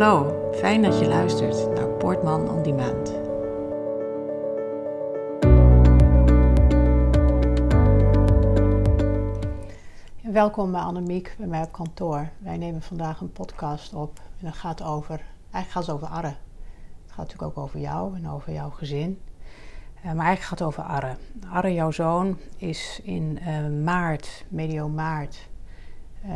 Hallo, 0.00 0.50
fijn 0.54 0.82
dat 0.82 0.98
je 0.98 1.06
luistert 1.06 1.74
naar 1.74 1.88
Portman 1.88 2.50
on 2.50 2.62
Demand. 2.62 3.14
Welkom 10.32 10.72
bij 10.72 10.80
Annemiek, 10.80 11.34
bij 11.38 11.46
mij 11.46 11.62
op 11.62 11.72
kantoor. 11.72 12.28
Wij 12.38 12.56
nemen 12.56 12.82
vandaag 12.82 13.20
een 13.20 13.32
podcast 13.32 13.94
op 13.94 14.20
en 14.38 14.46
dat 14.46 14.54
gaat 14.54 14.82
over, 14.82 15.20
eigenlijk 15.50 15.70
gaat 15.70 15.86
het 15.86 15.94
over 15.94 16.06
Arre. 16.06 16.26
Het 16.26 16.36
gaat 17.06 17.16
natuurlijk 17.16 17.58
ook 17.58 17.64
over 17.64 17.80
jou 17.80 18.16
en 18.16 18.28
over 18.28 18.52
jouw 18.52 18.70
gezin. 18.70 19.20
Uh, 19.96 20.02
maar 20.02 20.26
eigenlijk 20.26 20.40
gaat 20.40 20.58
het 20.58 20.68
over 20.68 20.82
Arre. 20.82 21.16
Arre, 21.50 21.72
jouw 21.72 21.90
zoon, 21.90 22.38
is 22.56 23.00
in 23.02 23.38
uh, 23.42 23.84
maart, 23.84 24.44
medio 24.48 24.88
maart 24.88 25.48
uh, 26.26 26.32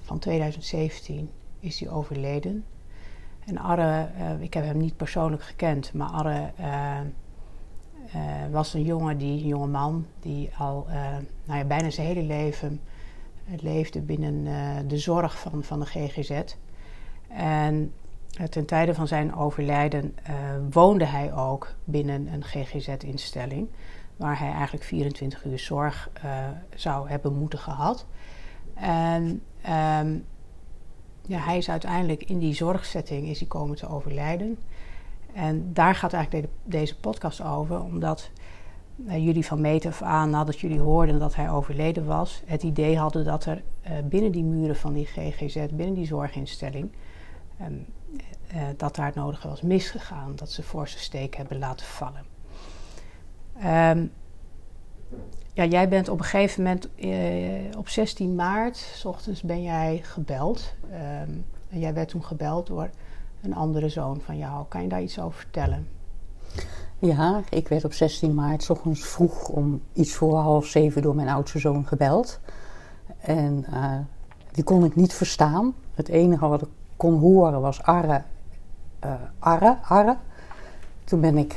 van 0.00 0.18
2017 0.18 1.30
is 1.60 1.80
hij 1.80 1.90
overleden. 1.90 2.64
En 3.48 3.58
Arre, 3.58 4.08
uh, 4.18 4.40
ik 4.40 4.54
heb 4.54 4.64
hem 4.64 4.76
niet 4.76 4.96
persoonlijk 4.96 5.42
gekend, 5.42 5.92
maar 5.92 6.08
Arre 6.08 6.50
uh, 6.60 7.00
was 8.50 8.74
een 8.74 8.82
jongen, 8.82 9.18
die, 9.18 9.42
een 9.42 9.48
jonge 9.48 9.66
man, 9.66 10.06
die 10.20 10.50
al 10.58 10.86
nou 11.44 11.58
ja, 11.58 11.64
bijna 11.64 11.90
zijn 11.90 12.06
hele 12.06 12.22
leven 12.22 12.80
leefde 13.60 14.00
binnen 14.00 14.44
de 14.88 14.98
zorg 14.98 15.38
van, 15.38 15.62
van 15.62 15.80
de 15.80 15.86
GGZ. 15.86 16.42
En 17.28 17.92
ten 18.50 18.66
tijde 18.66 18.94
van 18.94 19.06
zijn 19.06 19.34
overlijden 19.34 20.16
woonde 20.70 21.04
hij 21.04 21.34
ook 21.34 21.74
binnen 21.84 22.26
een 22.26 22.44
GGZ-instelling, 22.44 23.68
waar 24.16 24.38
hij 24.38 24.52
eigenlijk 24.52 24.84
24 24.84 25.44
uur 25.44 25.58
zorg 25.58 26.10
zou 26.74 27.08
hebben 27.08 27.38
moeten 27.38 27.58
gehad. 27.58 28.06
En 28.74 29.42
um, 30.00 30.24
ja, 31.28 31.38
hij 31.38 31.56
is 31.56 31.70
uiteindelijk 31.70 32.24
in 32.24 32.38
die 32.38 32.54
zorgsetting 32.54 33.26
is 33.26 33.38
hij 33.38 33.48
komen 33.48 33.76
te 33.76 33.88
overlijden. 33.88 34.58
En 35.32 35.72
daar 35.72 35.94
gaat 35.94 36.12
eigenlijk 36.12 36.46
deze 36.64 36.96
podcast 36.96 37.42
over, 37.42 37.82
omdat 37.82 38.30
uh, 38.96 39.24
jullie 39.24 39.46
van 39.46 39.60
meet 39.60 39.86
af 39.86 40.02
aan, 40.02 40.30
nadat 40.30 40.58
jullie 40.58 40.80
hoorden 40.80 41.18
dat 41.18 41.34
hij 41.34 41.50
overleden 41.50 42.04
was, 42.04 42.42
het 42.46 42.62
idee 42.62 42.98
hadden 42.98 43.24
dat 43.24 43.44
er 43.44 43.62
uh, 43.86 43.92
binnen 44.04 44.32
die 44.32 44.44
muren 44.44 44.76
van 44.76 44.92
die 44.92 45.06
GGZ, 45.06 45.54
binnen 45.54 45.94
die 45.94 46.06
zorginstelling, 46.06 46.90
um, 47.62 47.86
uh, 48.54 48.62
dat 48.76 48.96
daar 48.96 49.06
het 49.06 49.14
nodige 49.14 49.48
was 49.48 49.62
misgegaan, 49.62 50.32
dat 50.36 50.50
ze 50.50 50.62
forse 50.62 50.98
steek 50.98 51.36
hebben 51.36 51.58
laten 51.58 51.86
vallen. 51.86 52.24
Um, 53.96 54.12
ja, 55.58 55.64
jij 55.64 55.88
bent 55.88 56.08
op 56.08 56.18
een 56.18 56.24
gegeven 56.24 56.62
moment 56.62 56.88
eh, 56.94 57.78
op 57.78 57.88
16 57.88 58.34
maart, 58.34 58.76
s 58.76 59.04
ochtends 59.04 59.42
ben 59.42 59.62
jij 59.62 60.00
gebeld. 60.02 60.74
Um, 60.90 61.44
en 61.70 61.78
jij 61.78 61.94
werd 61.94 62.08
toen 62.08 62.24
gebeld 62.24 62.66
door 62.66 62.90
een 63.42 63.54
andere 63.54 63.88
zoon 63.88 64.20
van 64.20 64.38
jou. 64.38 64.64
Kan 64.68 64.82
je 64.82 64.88
daar 64.88 65.02
iets 65.02 65.20
over 65.20 65.38
vertellen? 65.38 65.88
Ja, 66.98 67.42
ik 67.50 67.68
werd 67.68 67.84
op 67.84 67.92
16 67.92 68.34
maart 68.34 68.62
s 68.62 68.70
ochtends 68.70 69.06
vroeg 69.06 69.48
om 69.48 69.82
iets 69.92 70.14
voor 70.14 70.36
half 70.36 70.66
zeven 70.66 71.02
door 71.02 71.14
mijn 71.14 71.28
oudste 71.28 71.58
zoon 71.58 71.86
gebeld. 71.86 72.40
En 73.18 73.64
uh, 73.70 73.98
die 74.52 74.64
kon 74.64 74.84
ik 74.84 74.96
niet 74.96 75.12
verstaan. 75.12 75.74
Het 75.94 76.08
enige 76.08 76.48
wat 76.48 76.62
ik 76.62 76.68
kon 76.96 77.18
horen 77.18 77.60
was 77.60 77.82
arre, 77.82 78.22
uh, 79.04 79.12
arre, 79.38 79.76
arre. 79.82 80.16
Toen 81.04 81.20
ben 81.20 81.36
ik 81.36 81.56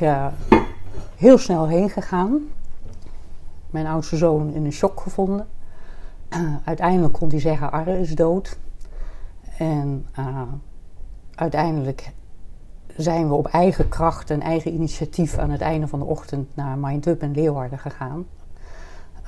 heel 1.15 1.37
snel 1.37 1.67
heen 1.67 1.89
gegaan 1.89 2.41
mijn 3.71 3.87
oudste 3.87 4.17
zoon 4.17 4.53
in 4.53 4.65
een 4.65 4.71
shock 4.71 4.99
gevonden. 4.99 5.47
Uiteindelijk 6.65 7.13
kon 7.13 7.29
hij 7.29 7.39
zeggen: 7.39 7.71
Arre 7.71 7.99
is 7.99 8.15
dood. 8.15 8.57
En 9.57 10.05
uh, 10.19 10.41
uiteindelijk 11.35 12.11
zijn 12.97 13.27
we 13.27 13.33
op 13.33 13.47
eigen 13.47 13.89
kracht 13.89 14.29
en 14.29 14.41
eigen 14.41 14.73
initiatief 14.73 15.37
aan 15.37 15.49
het 15.49 15.61
einde 15.61 15.87
van 15.87 15.99
de 15.99 16.05
ochtend 16.05 16.55
naar 16.55 16.77
Mindup 16.77 17.23
in 17.23 17.31
Leeuwarden 17.31 17.79
gegaan. 17.79 18.25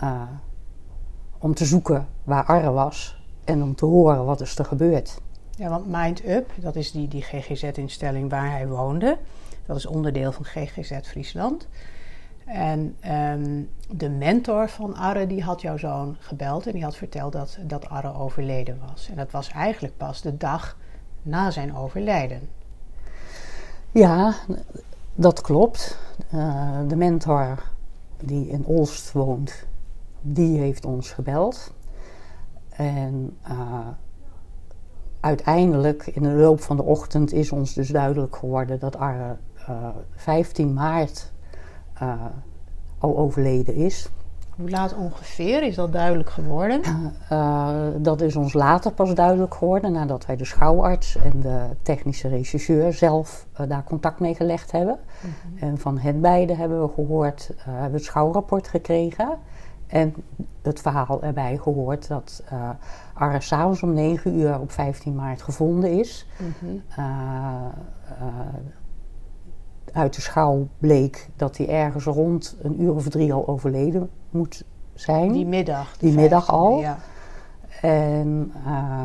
Uh, 0.03 0.21
om 1.37 1.53
te 1.53 1.65
zoeken 1.65 2.07
waar 2.23 2.45
Arre 2.45 2.71
was 2.71 3.23
en 3.43 3.63
om 3.63 3.75
te 3.75 3.85
horen 3.85 4.25
wat 4.25 4.41
is 4.41 4.57
er 4.57 4.65
gebeurd. 4.65 5.21
Ja, 5.57 5.69
want 5.69 5.87
Mind 5.87 6.25
Up, 6.25 6.51
dat 6.59 6.75
is 6.75 6.91
die, 6.91 7.07
die 7.07 7.21
GGZ-instelling 7.21 8.29
waar 8.29 8.51
hij 8.51 8.67
woonde. 8.67 9.17
Dat 9.65 9.77
is 9.77 9.85
onderdeel 9.85 10.31
van 10.31 10.45
GGZ 10.45 10.99
Friesland. 11.01 11.67
En 12.53 12.95
um, 13.33 13.69
de 13.89 14.09
mentor 14.09 14.69
van 14.69 14.95
Arre 14.95 15.27
die 15.27 15.43
had 15.43 15.61
jouw 15.61 15.77
zoon 15.77 16.15
gebeld 16.19 16.67
en 16.67 16.71
die 16.71 16.83
had 16.83 16.95
verteld 16.95 17.33
dat, 17.33 17.57
dat 17.61 17.89
Arre 17.89 18.13
overleden 18.13 18.79
was. 18.87 19.09
En 19.09 19.15
dat 19.15 19.31
was 19.31 19.49
eigenlijk 19.49 19.97
pas 19.97 20.21
de 20.21 20.37
dag 20.37 20.77
na 21.21 21.51
zijn 21.51 21.75
overlijden. 21.75 22.49
Ja, 23.91 24.33
dat 25.15 25.41
klopt. 25.41 25.97
Uh, 26.33 26.79
de 26.87 26.95
mentor 26.95 27.63
die 28.23 28.47
in 28.47 28.65
Olst 28.65 29.11
woont, 29.11 29.65
die 30.21 30.59
heeft 30.59 30.85
ons 30.85 31.11
gebeld. 31.11 31.73
En 32.69 33.37
uh, 33.49 33.87
uiteindelijk 35.19 36.07
in 36.07 36.23
de 36.23 36.29
loop 36.29 36.61
van 36.61 36.77
de 36.77 36.83
ochtend 36.83 37.31
is 37.31 37.51
ons 37.51 37.73
dus 37.73 37.87
duidelijk 37.87 38.35
geworden 38.35 38.79
dat 38.79 38.95
Arre 38.95 39.37
uh, 39.69 39.87
15 40.15 40.73
maart 40.73 41.32
uh, 42.03 42.25
al 42.97 43.17
overleden 43.17 43.75
is. 43.75 44.09
Hoe 44.55 44.69
laat 44.69 44.95
ongeveer 44.95 45.63
is 45.63 45.75
dat 45.75 45.93
duidelijk 45.93 46.29
geworden? 46.29 46.81
Uh, 47.31 47.69
dat 47.97 48.21
is 48.21 48.35
ons 48.35 48.53
later 48.53 48.91
pas 48.91 49.15
duidelijk 49.15 49.55
geworden, 49.55 49.91
nadat 49.91 50.25
wij 50.25 50.35
de 50.35 50.45
schouwarts 50.45 51.17
en 51.17 51.39
de 51.41 51.65
technische 51.81 52.27
regisseur 52.27 52.93
zelf 52.93 53.47
uh, 53.61 53.67
daar 53.69 53.83
contact 53.83 54.19
mee 54.19 54.35
gelegd 54.35 54.71
hebben. 54.71 54.99
Mm 55.21 55.33
-hmm. 55.41 55.69
En 55.69 55.77
van 55.77 55.97
hen 55.97 56.21
beiden 56.21 56.57
hebben 56.57 56.81
we 56.81 56.93
gehoord, 56.93 57.49
uh, 57.51 57.63
hebben 57.65 57.91
we 57.91 57.97
het 57.97 58.05
schouwrapport 58.05 58.67
gekregen. 58.67 59.37
En 59.87 60.15
het 60.61 60.79
verhaal 60.79 61.23
erbij 61.23 61.57
gehoord 61.57 62.07
dat 62.07 62.43
uh, 63.21 63.35
s'avonds 63.39 63.83
om 63.83 63.93
9 63.93 64.39
uur 64.39 64.59
op 64.59 64.71
15 64.71 65.15
maart 65.15 65.41
gevonden 65.41 65.99
is. 65.99 66.27
Mm 66.39 66.53
-hmm 66.59 66.81
uit 69.93 70.15
de 70.15 70.21
schouw 70.21 70.67
bleek 70.77 71.29
dat 71.35 71.57
hij 71.57 71.69
ergens 71.69 72.05
rond 72.05 72.55
een 72.61 72.81
uur 72.81 72.95
of 72.95 73.09
drie 73.09 73.33
al 73.33 73.47
overleden 73.47 74.09
moet 74.29 74.63
zijn. 74.93 75.31
Die 75.31 75.45
middag. 75.45 75.97
Die 75.97 76.13
middag 76.13 76.51
al. 76.51 76.79
Ja. 76.79 76.97
En 77.81 78.51
uh, 78.65 79.01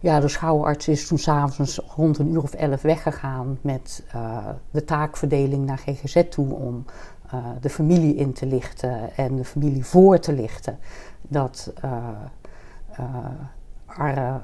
ja, 0.00 0.20
de 0.20 0.28
schouwarts 0.28 0.88
is 0.88 1.06
toen 1.06 1.18
s'avonds 1.18 1.80
rond 1.96 2.18
een 2.18 2.32
uur 2.32 2.42
of 2.42 2.52
elf 2.52 2.82
weggegaan 2.82 3.58
met 3.60 4.04
uh, 4.14 4.48
de 4.70 4.84
taakverdeling 4.84 5.66
naar 5.66 5.78
GGZ 5.78 6.22
toe 6.28 6.54
om 6.54 6.84
uh, 7.34 7.46
de 7.60 7.70
familie 7.70 8.14
in 8.14 8.32
te 8.32 8.46
lichten 8.46 9.16
en 9.16 9.36
de 9.36 9.44
familie 9.44 9.84
voor 9.84 10.18
te 10.18 10.32
lichten. 10.32 10.78
Dat 11.22 11.72
Arre 13.86 14.40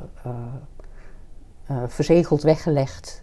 verzegeld 1.87 2.43
weggelegd 2.43 3.23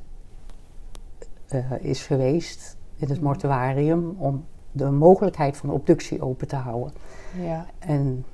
uh, 1.53 1.71
is 1.79 2.05
geweest 2.05 2.77
in 2.95 3.09
het 3.09 3.21
mortuarium 3.21 4.15
om 4.17 4.45
de 4.71 4.91
mogelijkheid 4.91 5.57
van 5.57 5.69
obductie 5.69 6.21
open 6.21 6.47
te 6.47 6.55
houden. 6.55 6.93
Ja. 7.41 7.65
En 7.79 8.25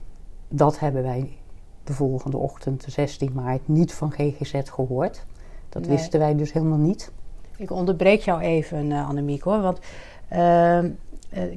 dat 0.48 0.80
hebben 0.80 1.04
wij 1.04 1.38
de 1.84 1.94
volgende 1.94 2.38
ochtend, 2.38 2.86
de 2.86 2.92
16 2.92 3.32
maart, 3.34 3.68
niet 3.68 3.94
van 3.94 4.12
GGZ 4.12 4.62
gehoord. 4.64 5.26
Dat 5.70 5.82
nee. 5.82 5.92
wisten 5.92 6.20
wij 6.20 6.36
dus 6.36 6.54
helemaal 6.54 6.78
niet. 6.78 7.12
Ik 7.58 7.72
onderbreek 7.72 8.22
jou 8.22 8.42
even, 8.42 8.86
uh, 8.86 9.08
Annemiek 9.08 9.42
hoor. 9.42 9.62
Want 9.62 9.80
uh, 10.32 10.80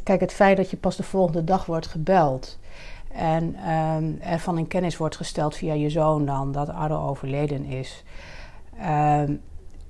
kijk, 0.03 0.21
het 0.21 0.33
feit 0.33 0.57
dat 0.57 0.71
je 0.71 0.77
pas 0.77 0.97
de 0.97 1.03
volgende 1.03 1.45
dag 1.45 1.67
wordt 1.67 1.87
gebeld. 1.87 2.59
En 3.13 3.57
er 4.21 4.39
van 4.39 4.59
in 4.59 4.67
kennis 4.67 4.97
wordt 4.97 5.17
gesteld 5.17 5.57
via 5.57 5.73
je 5.73 5.91
zoon 5.91 6.27
dan 6.27 6.53
dat 6.53 6.69
Ardo 6.69 7.09
overleden 7.09 7.65
is. 7.65 8.05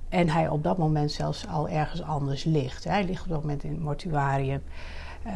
En 0.08 0.28
hij 0.28 0.48
op 0.48 0.62
dat 0.62 0.78
moment 0.78 1.12
zelfs 1.12 1.48
al 1.48 1.68
ergens 1.68 2.02
anders 2.02 2.44
ligt. 2.44 2.84
Hij 2.84 3.04
ligt 3.04 3.22
op 3.22 3.28
dat 3.28 3.40
moment 3.40 3.64
in 3.64 3.70
het 3.70 3.82
mortuarium. 3.82 4.62
Uh, 5.26 5.32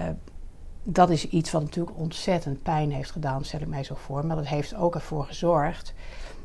dat 0.82 1.10
is 1.10 1.28
iets 1.28 1.50
wat 1.50 1.62
natuurlijk 1.62 1.96
ontzettend 1.98 2.62
pijn 2.62 2.92
heeft 2.92 3.10
gedaan, 3.10 3.44
stel 3.44 3.60
ik 3.60 3.66
mij 3.66 3.84
zo 3.84 3.94
voor. 3.94 4.26
Maar 4.26 4.36
dat 4.36 4.46
heeft 4.46 4.74
ook 4.74 4.94
ervoor 4.94 5.24
gezorgd 5.24 5.94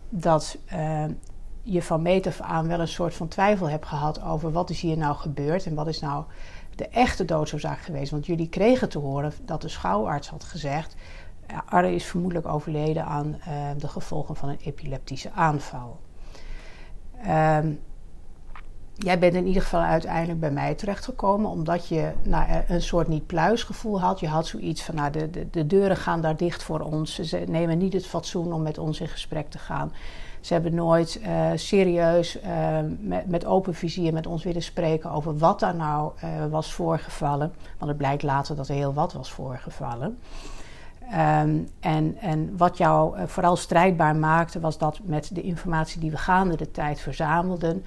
dat 0.09 0.57
uh, 0.73 1.05
je 1.61 1.81
van 1.81 2.01
meet 2.01 2.27
af 2.27 2.41
aan 2.41 2.67
wel 2.67 2.79
een 2.79 2.87
soort 2.87 3.13
van 3.13 3.27
twijfel 3.27 3.69
hebt 3.69 3.85
gehad 3.85 4.21
over 4.21 4.51
wat 4.51 4.69
is 4.69 4.81
hier 4.81 4.97
nou 4.97 5.15
gebeurd 5.15 5.65
en 5.65 5.75
wat 5.75 5.87
is 5.87 5.99
nou 5.99 6.23
de 6.75 6.87
echte 6.87 7.25
doodsoorzaak 7.25 7.79
geweest. 7.79 8.11
Want 8.11 8.25
jullie 8.25 8.49
kregen 8.49 8.89
te 8.89 8.99
horen 8.99 9.33
dat 9.41 9.61
de 9.61 9.69
schouwarts 9.69 10.29
had 10.29 10.43
gezegd: 10.43 10.95
Arre 11.65 11.95
is 11.95 12.05
vermoedelijk 12.05 12.47
overleden 12.47 13.05
aan 13.05 13.37
de 13.77 13.87
gevolgen 13.87 14.35
van 14.35 14.49
een 14.49 14.59
epileptische 14.63 15.31
aanval. 15.31 15.99
Um, 17.27 17.79
jij 18.95 19.19
bent 19.19 19.33
in 19.33 19.47
ieder 19.47 19.61
geval 19.61 19.81
uiteindelijk 19.81 20.39
bij 20.39 20.51
mij 20.51 20.75
terechtgekomen, 20.75 21.49
omdat 21.49 21.87
je 21.87 22.11
nou, 22.23 22.45
een 22.67 22.81
soort 22.81 23.07
niet-pluisgevoel 23.07 24.01
had. 24.01 24.19
Je 24.19 24.27
had 24.27 24.47
zoiets 24.47 24.83
van, 24.83 24.95
nou, 24.95 25.11
de, 25.11 25.29
de, 25.29 25.49
de, 25.49 25.67
deuren 25.67 25.97
gaan 25.97 26.21
daar 26.21 26.37
dicht 26.37 26.63
voor 26.63 26.79
ons. 26.79 27.19
Ze 27.19 27.43
nemen 27.47 27.77
niet 27.77 27.93
het 27.93 28.05
fatsoen 28.05 28.53
om 28.53 28.61
met 28.61 28.77
ons 28.77 28.99
in 28.99 29.07
gesprek 29.07 29.49
te 29.49 29.57
gaan. 29.57 29.93
Ze 30.41 30.53
hebben 30.53 30.75
nooit 30.75 31.19
uh, 31.21 31.49
serieus 31.55 32.37
uh, 32.41 32.77
met, 32.99 33.27
met, 33.27 33.45
open 33.45 33.73
vizier 33.73 34.13
met 34.13 34.27
ons 34.27 34.43
willen 34.43 34.61
spreken 34.61 35.11
over 35.11 35.37
wat 35.37 35.59
daar 35.59 35.75
nou 35.75 36.11
was 36.49 36.73
voorgevallen. 36.73 37.53
Want 37.77 37.91
het 37.91 37.97
blijkt 37.97 38.23
later 38.23 38.55
dat 38.55 38.67
er 38.67 38.75
heel 38.75 38.93
wat 38.93 39.13
was 39.13 39.31
voorgevallen. 39.31 40.17
Um, 41.03 41.67
en, 41.79 42.17
en 42.19 42.57
wat 42.57 42.77
jou 42.77 43.27
vooral 43.27 43.55
strijdbaar 43.55 44.15
maakte, 44.15 44.59
was 44.59 44.77
dat 44.77 44.99
met 45.03 45.29
de 45.33 45.41
informatie 45.41 45.99
die 45.99 46.11
we 46.11 46.17
gaande 46.17 46.57
de 46.57 46.71
tijd 46.71 46.99
verzamelden, 46.99 47.83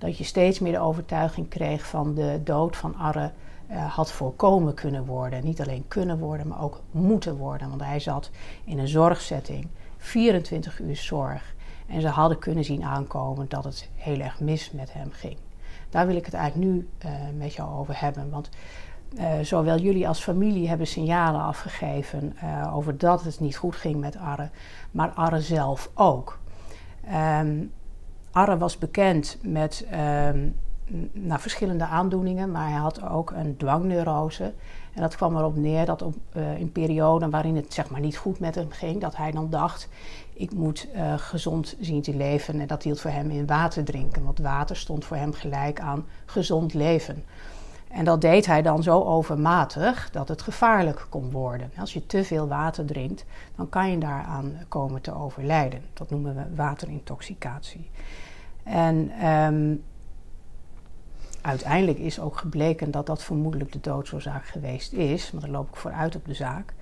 dat 0.00 0.18
je 0.18 0.24
steeds 0.24 0.58
meer 0.58 0.72
de 0.72 0.78
overtuiging 0.78 1.48
kreeg 1.48 1.86
van 1.86 2.14
de 2.14 2.40
dood 2.44 2.76
van 2.76 2.96
Arre 2.96 3.30
uh, 3.70 3.94
had 3.94 4.12
voorkomen 4.12 4.74
kunnen 4.74 5.04
worden. 5.04 5.44
Niet 5.44 5.60
alleen 5.60 5.84
kunnen 5.88 6.18
worden, 6.18 6.48
maar 6.48 6.62
ook 6.62 6.80
moeten 6.90 7.36
worden. 7.36 7.68
Want 7.68 7.82
hij 7.82 8.00
zat 8.00 8.30
in 8.64 8.78
een 8.78 8.88
zorgzetting, 8.88 9.66
24 9.96 10.80
uur 10.80 10.96
zorg. 10.96 11.54
En 11.86 12.00
ze 12.00 12.08
hadden 12.08 12.38
kunnen 12.38 12.64
zien 12.64 12.84
aankomen 12.84 13.48
dat 13.48 13.64
het 13.64 13.88
heel 13.94 14.20
erg 14.20 14.40
mis 14.40 14.70
met 14.70 14.92
hem 14.92 15.10
ging. 15.12 15.36
Daar 15.90 16.06
wil 16.06 16.16
ik 16.16 16.24
het 16.24 16.34
eigenlijk 16.34 16.70
nu 16.70 16.88
uh, 17.04 17.10
met 17.38 17.54
jou 17.54 17.78
over 17.78 18.00
hebben. 18.00 18.30
Want 18.30 18.48
uh, 19.18 19.32
zowel 19.42 19.78
jullie 19.78 20.08
als 20.08 20.22
familie 20.22 20.68
hebben 20.68 20.86
signalen 20.86 21.40
afgegeven 21.40 22.36
over 22.72 22.98
dat 22.98 23.22
het 23.22 23.40
niet 23.40 23.56
goed 23.56 23.76
ging 23.76 24.00
met 24.00 24.16
Arre, 24.16 24.50
maar 24.90 25.08
Arre 25.08 25.40
zelf 25.40 25.90
ook. 25.94 26.38
Um, 27.40 27.72
Arre 28.32 28.58
was 28.58 28.78
bekend 28.78 29.38
met 29.42 29.86
um, 29.92 30.56
nou, 31.12 31.40
verschillende 31.40 31.84
aandoeningen, 31.84 32.50
maar 32.50 32.68
hij 32.68 32.78
had 32.78 33.08
ook 33.08 33.30
een 33.30 33.56
dwangneurose. 33.56 34.52
En 34.94 35.02
dat 35.02 35.16
kwam 35.16 35.36
erop 35.36 35.56
neer 35.56 35.86
dat 35.86 36.02
op, 36.02 36.14
uh, 36.36 36.58
in 36.58 36.72
perioden 36.72 37.30
waarin 37.30 37.56
het 37.56 37.74
zeg 37.74 37.90
maar 37.90 38.00
niet 38.00 38.16
goed 38.16 38.40
met 38.40 38.54
hem 38.54 38.70
ging, 38.70 39.00
dat 39.00 39.16
hij 39.16 39.30
dan 39.30 39.50
dacht: 39.50 39.88
ik 40.32 40.54
moet 40.54 40.88
uh, 40.94 41.14
gezond 41.16 41.76
zien 41.80 42.02
te 42.02 42.16
leven. 42.16 42.60
En 42.60 42.66
dat 42.66 42.82
hield 42.82 43.00
voor 43.00 43.10
hem 43.10 43.30
in 43.30 43.46
water 43.46 43.84
drinken, 43.84 44.24
want 44.24 44.38
water 44.38 44.76
stond 44.76 45.04
voor 45.04 45.16
hem 45.16 45.32
gelijk 45.32 45.80
aan 45.80 46.06
gezond 46.24 46.74
leven. 46.74 47.24
En 47.90 48.04
dat 48.04 48.20
deed 48.20 48.46
hij 48.46 48.62
dan 48.62 48.82
zo 48.82 49.02
overmatig 49.02 50.10
dat 50.10 50.28
het 50.28 50.42
gevaarlijk 50.42 51.06
kon 51.08 51.30
worden. 51.30 51.70
Als 51.78 51.92
je 51.92 52.06
te 52.06 52.24
veel 52.24 52.48
water 52.48 52.84
drinkt, 52.84 53.24
dan 53.56 53.68
kan 53.68 53.90
je 53.90 53.98
daaraan 53.98 54.52
komen 54.68 55.00
te 55.00 55.14
overlijden. 55.14 55.82
Dat 55.92 56.10
noemen 56.10 56.34
we 56.34 56.54
waterintoxicatie. 56.54 57.90
En 58.62 59.26
um, 59.26 59.82
uiteindelijk 61.40 61.98
is 61.98 62.20
ook 62.20 62.36
gebleken 62.36 62.90
dat 62.90 63.06
dat 63.06 63.22
vermoedelijk 63.22 63.72
de 63.72 63.80
doodsoorzaak 63.80 64.46
geweest 64.46 64.92
is. 64.92 65.30
Maar 65.30 65.40
daar 65.40 65.50
loop 65.50 65.68
ik 65.68 65.76
vooruit 65.76 66.16
op 66.16 66.24
de 66.24 66.34
zaak. 66.34 66.72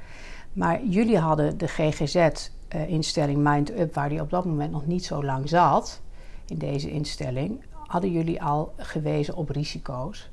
Maar 0.53 0.85
jullie 0.85 1.19
hadden 1.19 1.59
de 1.59 1.69
GGZ-instelling 1.69 3.39
uh, 3.39 3.53
Mind 3.53 3.79
Up, 3.79 3.95
waar 3.95 4.09
die 4.09 4.21
op 4.21 4.31
dat 4.31 4.45
moment 4.45 4.73
nog 4.73 4.87
niet 4.87 5.05
zo 5.05 5.25
lang 5.25 5.49
zat, 5.49 6.01
in 6.47 6.59
deze 6.59 6.91
instelling, 6.91 7.65
hadden 7.71 8.13
jullie 8.13 8.43
al 8.43 8.75
gewezen 8.77 9.37
op 9.37 9.49
risico's. 9.49 10.31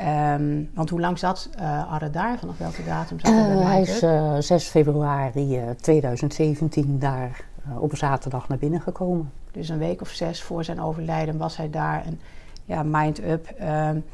Um, 0.00 0.70
want 0.74 0.90
hoe 0.90 1.00
lang 1.00 1.18
zat 1.18 1.50
uh, 1.58 1.92
Arre 1.92 2.10
daar? 2.10 2.38
Vanaf 2.38 2.58
welke 2.58 2.84
datum 2.84 3.20
zat 3.20 3.32
hij 3.32 3.56
uh, 3.56 3.64
Hij 3.64 3.80
is 3.80 4.02
uh, 4.02 4.36
6 4.38 4.66
februari 4.68 5.60
2017 5.80 6.98
daar 6.98 7.44
op 7.78 7.90
een 7.90 7.96
zaterdag 7.96 8.48
naar 8.48 8.58
binnen 8.58 8.80
gekomen. 8.80 9.32
Dus 9.50 9.68
een 9.68 9.78
week 9.78 10.00
of 10.00 10.08
zes 10.08 10.42
voor 10.42 10.64
zijn 10.64 10.80
overlijden 10.80 11.38
was 11.38 11.56
hij 11.56 11.70
daar. 11.70 12.04
En 12.04 12.20
ja, 12.64 12.82
Mind 12.82 13.24
Up 13.24 13.54
um, 13.60 14.04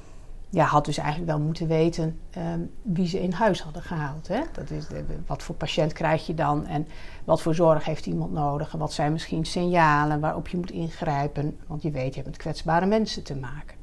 ja, 0.51 0.65
had 0.65 0.85
dus 0.85 0.99
eigenlijk 0.99 1.31
wel 1.31 1.41
moeten 1.41 1.67
weten 1.67 2.19
um, 2.53 2.71
wie 2.83 3.07
ze 3.07 3.23
in 3.23 3.33
huis 3.33 3.63
hadden 3.63 3.83
gehaald. 3.83 4.29
Hè? 4.29 4.41
Dat 4.53 4.71
is 4.71 4.87
de, 4.87 5.05
wat 5.27 5.43
voor 5.43 5.55
patiënt 5.55 5.93
krijg 5.93 6.27
je 6.27 6.35
dan 6.35 6.67
en 6.67 6.87
wat 7.25 7.43
voor 7.43 7.55
zorg 7.55 7.85
heeft 7.85 8.07
iemand 8.07 8.33
nodig? 8.33 8.73
En 8.73 8.79
wat 8.79 8.93
zijn 8.93 9.13
misschien 9.13 9.47
signalen 9.47 10.21
waarop 10.21 10.49
je 10.49 10.57
moet 10.57 10.71
ingrijpen? 10.71 11.59
Want 11.67 11.83
je 11.83 11.91
weet, 11.91 12.09
je 12.09 12.21
hebt 12.21 12.27
met 12.27 12.37
kwetsbare 12.37 12.87
mensen 12.87 13.23
te 13.23 13.37
maken. 13.37 13.77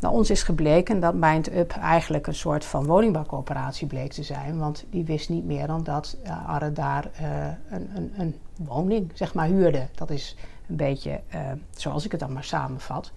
Nou, 0.00 0.14
ons 0.14 0.30
is 0.30 0.42
gebleken 0.42 1.00
dat 1.00 1.14
Mind 1.14 1.54
Up 1.54 1.70
eigenlijk 1.70 2.26
een 2.26 2.34
soort 2.34 2.64
van 2.64 2.86
woningbouwcoöperatie 2.86 3.86
bleek 3.86 4.12
te 4.12 4.22
zijn. 4.22 4.58
Want 4.58 4.84
die 4.90 5.04
wist 5.04 5.28
niet 5.28 5.44
meer 5.44 5.66
dan 5.66 5.82
dat 5.82 6.16
uh, 6.24 6.48
Arre 6.48 6.72
daar 6.72 7.10
uh, 7.20 7.46
een, 7.70 7.90
een, 7.94 8.12
een, 8.16 8.34
woning, 8.56 9.10
zeg 9.14 9.34
maar, 9.34 9.46
huurde. 9.46 9.86
Dat 9.94 10.10
is 10.10 10.36
een 10.68 10.76
beetje 10.76 11.20
uh, 11.34 11.40
zoals 11.76 12.04
ik 12.04 12.10
het 12.10 12.20
dan 12.20 12.32
maar 12.32 12.44
samenvat. 12.44 13.12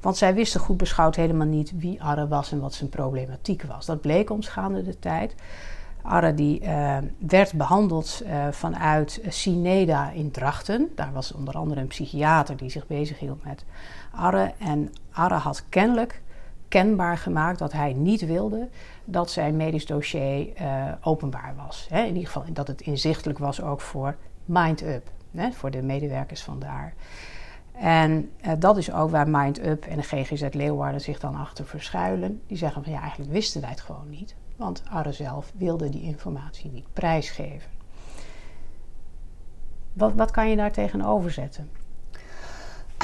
Want 0.00 0.16
zij 0.16 0.34
wisten 0.34 0.60
goed 0.60 0.76
beschouwd 0.76 1.16
helemaal 1.16 1.46
niet 1.46 1.72
wie 1.78 2.02
Arre 2.02 2.28
was 2.28 2.52
en 2.52 2.60
wat 2.60 2.74
zijn 2.74 2.90
problematiek 2.90 3.62
was. 3.62 3.86
Dat 3.86 4.00
bleek 4.00 4.30
ons 4.30 4.48
gaande 4.48 4.82
de 4.82 4.98
tijd. 4.98 5.34
Arre 6.02 6.34
die 6.34 6.62
werd 7.18 7.52
behandeld 7.52 8.22
vanuit 8.50 9.20
Cineda 9.28 10.10
in 10.10 10.30
Drachten. 10.30 10.88
Daar 10.94 11.12
was 11.12 11.32
onder 11.32 11.54
andere 11.54 11.80
een 11.80 11.86
psychiater 11.86 12.56
die 12.56 12.70
zich 12.70 12.86
bezighield 12.86 13.44
met 13.44 13.64
Arre. 14.10 14.52
En 14.58 14.92
Arre 15.12 15.34
had 15.34 15.64
kennelijk 15.68 16.22
kenbaar 16.70 17.18
gemaakt 17.18 17.58
dat 17.58 17.72
hij 17.72 17.92
niet 17.92 18.26
wilde 18.26 18.68
dat 19.04 19.30
zijn 19.30 19.56
medisch 19.56 19.86
dossier 19.86 20.48
uh, 20.60 20.84
openbaar 21.00 21.54
was. 21.56 21.88
In 21.90 22.06
ieder 22.06 22.26
geval 22.26 22.44
dat 22.52 22.66
het 22.66 22.80
inzichtelijk 22.80 23.38
was 23.38 23.62
ook 23.62 23.80
voor 23.80 24.16
Mind 24.44 24.82
Up, 24.82 25.10
voor 25.52 25.70
de 25.70 25.82
medewerkers 25.82 26.42
van 26.42 26.58
daar. 26.58 26.94
En 27.72 28.30
uh, 28.46 28.52
dat 28.58 28.76
is 28.76 28.92
ook 28.92 29.10
waar 29.10 29.28
Mind 29.28 29.66
Up 29.66 29.84
en 29.84 29.96
de 29.96 30.02
GGZ 30.02 30.46
Leeuwarden 30.50 31.00
zich 31.00 31.20
dan 31.20 31.34
achter 31.34 31.66
verschuilen. 31.66 32.40
Die 32.46 32.56
zeggen 32.56 32.84
van 32.84 32.92
ja, 32.92 33.00
eigenlijk 33.00 33.32
wisten 33.32 33.60
wij 33.60 33.70
het 33.70 33.80
gewoon 33.80 34.10
niet. 34.10 34.34
Want 34.60 34.82
Arre 34.90 35.12
zelf 35.12 35.52
wilde 35.56 35.88
die 35.88 36.02
informatie 36.02 36.70
niet 36.70 36.92
prijsgeven. 36.92 37.70
Wat, 39.92 40.12
wat 40.14 40.30
kan 40.30 40.50
je 40.50 40.56
daar 40.56 40.72
tegenover 40.72 41.30
zetten? 41.30 41.70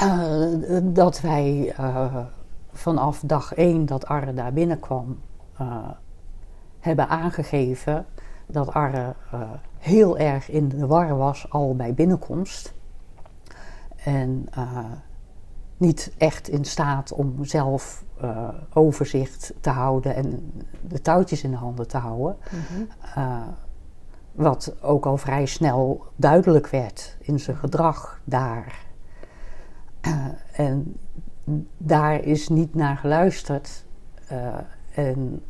Uh, 0.03 0.79
dat 0.83 1.21
wij 1.21 1.75
uh, 1.79 2.17
vanaf 2.71 3.19
dag 3.19 3.53
één 3.53 3.85
dat 3.85 4.05
Arre 4.05 4.33
daar 4.33 4.53
binnenkwam, 4.53 5.19
uh, 5.61 5.89
hebben 6.79 7.07
aangegeven 7.09 8.05
dat 8.47 8.73
Arre 8.73 9.15
heel 9.77 10.17
erg 10.17 10.49
in 10.49 10.67
de 10.67 10.87
war 10.87 11.17
was 11.17 11.51
al 11.51 11.75
bij 11.75 11.93
binnenkomst. 11.93 12.73
En 13.95 14.49
niet 15.77 16.13
echt 16.17 16.47
in 16.47 16.65
staat 16.65 17.13
om 17.13 17.45
zelf 17.45 18.05
overzicht 18.73 19.53
te 19.61 19.69
houden 19.69 20.15
en 20.15 20.51
de 20.87 21.01
touwtjes 21.01 21.43
in 21.43 21.51
de 21.51 21.57
handen 21.57 21.87
te 21.87 21.97
houden. 21.97 22.35
Mm-hmm. 22.51 22.87
wat 24.31 24.75
ook 24.81 25.05
al 25.05 25.17
vrij 25.17 25.45
snel 25.45 26.05
duidelijk 26.15 26.67
werd 26.67 27.17
in 27.19 27.39
zijn 27.39 27.57
gedrag 27.57 28.19
daar. 28.23 28.85
Uh, 30.01 30.25
en 30.51 30.97
daar 31.77 32.23
is 32.23 32.47
niet 32.47 32.75
naar 32.75 32.97
geluisterd. 32.97 33.85
En 34.93 35.43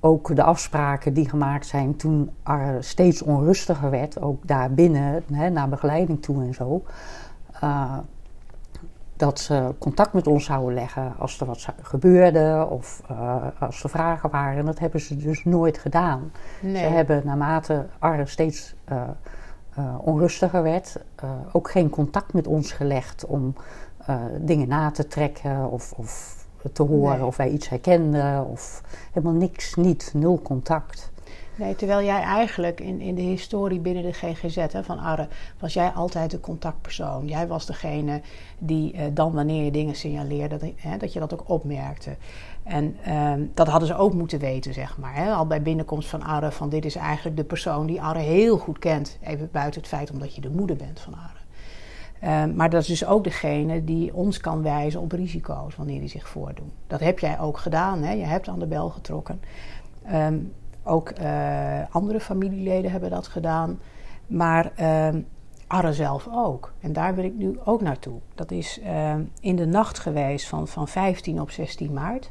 ook 0.00 0.36
de 0.36 0.42
afspraken 0.42 1.14
die 1.14 1.28
gemaakt 1.28 1.66
zijn 1.66 1.96
toen 1.96 2.30
er 2.42 2.84
steeds 2.84 3.22
onrustiger 3.22 3.90
werd, 3.90 4.20
ook 4.20 4.46
daarbinnen, 4.46 5.22
hè, 5.32 5.50
naar 5.50 5.68
begeleiding 5.68 6.22
toe 6.22 6.42
en 6.44 6.54
zo. 6.54 6.82
Dat 9.16 9.40
ze 9.40 9.74
contact 9.78 10.12
met 10.12 10.26
ons 10.26 10.44
zouden 10.44 10.74
leggen 10.74 11.14
als 11.18 11.40
er 11.40 11.46
wat 11.46 11.66
gebeurde 11.82 12.66
of 12.70 13.02
als 13.58 13.82
er 13.82 13.90
vragen 13.90 14.30
waren. 14.30 14.58
En 14.58 14.66
dat 14.66 14.78
hebben 14.78 15.00
ze 15.00 15.16
dus 15.16 15.44
nooit 15.44 15.78
gedaan. 15.78 16.32
Nee. 16.60 16.76
Ze 16.76 16.88
hebben 16.88 17.22
naarmate 17.24 17.86
Arre 17.98 18.26
steeds 18.26 18.74
uh, 18.92 19.02
onrustiger 20.00 20.62
werd, 20.62 20.96
ook 21.52 21.70
geen 21.70 21.90
contact 21.90 22.32
met 22.32 22.46
ons 22.46 22.72
gelegd 22.72 23.26
om 23.26 23.54
dingen 24.40 24.68
na 24.68 24.90
te 24.90 25.06
trekken 25.06 25.70
of, 25.70 25.92
of 25.96 26.36
te 26.72 26.82
horen 26.82 27.18
nee. 27.18 27.26
of 27.26 27.36
wij 27.36 27.48
iets 27.48 27.68
herkenden 27.68 28.46
of 28.46 28.82
helemaal 29.12 29.38
niks, 29.38 29.74
niet, 29.74 30.10
nul 30.14 30.40
contact. 30.42 31.10
Nee, 31.56 31.76
terwijl 31.76 32.04
jij 32.04 32.20
eigenlijk 32.20 32.80
in, 32.80 33.00
in 33.00 33.14
de 33.14 33.22
historie 33.22 33.80
binnen 33.80 34.02
de 34.02 34.12
GGZ 34.12 34.56
hè, 34.56 34.84
van 34.84 34.98
Arre, 34.98 35.28
was 35.58 35.72
jij 35.72 35.88
altijd 35.88 36.30
de 36.30 36.40
contactpersoon. 36.40 37.26
Jij 37.26 37.46
was 37.46 37.66
degene 37.66 38.20
die 38.58 38.94
uh, 38.94 39.00
dan 39.12 39.32
wanneer 39.32 39.64
je 39.64 39.70
dingen 39.70 39.94
signaleerde, 39.94 40.56
dat, 40.56 40.70
hè, 40.76 40.96
dat 40.96 41.12
je 41.12 41.18
dat 41.18 41.32
ook 41.32 41.48
opmerkte. 41.48 42.16
En 42.62 42.96
uh, 43.08 43.32
dat 43.54 43.66
hadden 43.66 43.88
ze 43.88 43.96
ook 43.96 44.14
moeten 44.14 44.38
weten, 44.38 44.74
zeg 44.74 44.98
maar. 44.98 45.14
Hè? 45.14 45.32
Al 45.32 45.46
bij 45.46 45.62
binnenkomst 45.62 46.08
van 46.08 46.22
Arre, 46.22 46.50
van 46.50 46.68
dit 46.68 46.84
is 46.84 46.96
eigenlijk 46.96 47.36
de 47.36 47.44
persoon 47.44 47.86
die 47.86 48.02
Arre 48.02 48.18
heel 48.18 48.58
goed 48.58 48.78
kent. 48.78 49.18
Even 49.22 49.48
buiten 49.52 49.80
het 49.80 49.90
feit 49.90 50.10
omdat 50.10 50.34
je 50.34 50.40
de 50.40 50.50
moeder 50.50 50.76
bent 50.76 51.00
van 51.00 51.14
Arre. 51.14 51.44
Uh, 52.22 52.54
maar 52.54 52.70
dat 52.70 52.80
is 52.80 52.86
dus 52.86 53.06
ook 53.06 53.24
degene 53.24 53.84
die 53.84 54.14
ons 54.14 54.38
kan 54.40 54.62
wijzen 54.62 55.00
op 55.00 55.12
risico's 55.12 55.76
wanneer 55.76 56.00
die 56.00 56.08
zich 56.08 56.28
voordoen. 56.28 56.72
Dat 56.86 57.00
heb 57.00 57.18
jij 57.18 57.40
ook 57.40 57.58
gedaan, 57.58 58.02
hè? 58.02 58.12
je 58.12 58.24
hebt 58.24 58.48
aan 58.48 58.58
de 58.58 58.66
bel 58.66 58.88
getrokken. 58.88 59.40
Um, 60.12 60.52
ook 60.86 61.12
uh, 61.20 61.80
andere 61.90 62.20
familieleden 62.20 62.90
hebben 62.90 63.10
dat 63.10 63.26
gedaan. 63.26 63.80
Maar 64.26 64.72
uh, 64.80 65.08
Arre 65.66 65.92
zelf 65.92 66.28
ook. 66.32 66.72
En 66.80 66.92
daar 66.92 67.14
wil 67.14 67.24
ik 67.24 67.34
nu 67.34 67.58
ook 67.64 67.80
naartoe. 67.80 68.20
Dat 68.34 68.50
is 68.50 68.80
ehm, 68.80 69.22
in 69.40 69.56
de 69.56 69.66
nacht 69.66 69.98
geweest 69.98 70.48
van, 70.48 70.68
van 70.68 70.88
15 70.88 71.40
op 71.40 71.50
16 71.50 71.92
maart. 71.92 72.30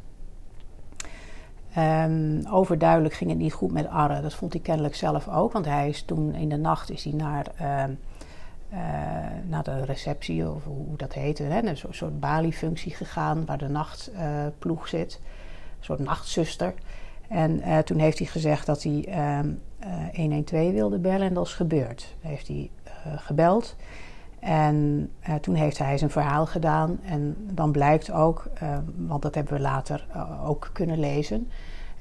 Um, 1.77 2.47
overduidelijk 2.47 3.13
ging 3.13 3.29
het 3.29 3.39
niet 3.39 3.53
goed 3.53 3.71
met 3.71 3.87
Arre. 3.87 4.21
Dat 4.21 4.33
vond 4.33 4.53
hij 4.53 4.61
kennelijk 4.61 4.95
zelf 4.95 5.27
ook. 5.27 5.51
Want 5.51 5.65
hij 5.65 5.89
is 5.89 6.03
toen 6.03 6.33
in 6.33 6.49
de 6.49 6.57
nacht 6.57 6.91
is 6.91 7.03
hij 7.03 7.13
naar, 7.13 7.45
uh, 7.61 7.83
naar 9.43 9.63
de 9.63 9.85
receptie, 9.85 10.49
of 10.49 10.63
hoe 10.63 10.97
dat 10.97 11.13
heette. 11.13 11.43
Hè, 11.43 11.63
een 11.63 11.77
soort, 11.77 12.19
baliefunctie 12.19 12.95
gegaan 12.95 13.45
waar 13.45 13.57
de 13.57 13.67
nachtploeg 13.67 14.87
zit. 14.87 15.19
Een 15.77 15.85
soort 15.85 15.99
nachtzuster. 15.99 16.73
En 17.29 17.61
uh, 17.67 17.77
toen 17.77 17.97
heeft 17.97 18.17
hij 18.17 18.27
gezegd 18.27 18.65
dat 18.65 18.83
hij 18.83 19.07
112 20.13 20.71
wilde 20.71 20.99
bellen 20.99 21.27
en 21.27 21.33
dat 21.33 21.45
is 21.45 21.53
gebeurd. 21.53 22.15
Heeft 22.21 22.47
hij 22.47 22.69
gebeld. 23.15 23.75
En 24.39 25.11
toen 25.41 25.55
heeft 25.55 25.77
hij 25.77 25.97
zijn 25.97 26.09
verhaal 26.09 26.45
gedaan. 26.45 26.99
En 27.05 27.35
dan 27.51 27.71
blijkt 27.71 28.11
ook, 28.11 28.49
want 28.95 29.21
dat 29.21 29.35
hebben 29.35 29.53
we 29.53 29.59
later 29.59 30.07
ook 30.45 30.69
kunnen 30.73 30.99
lezen, 30.99 31.49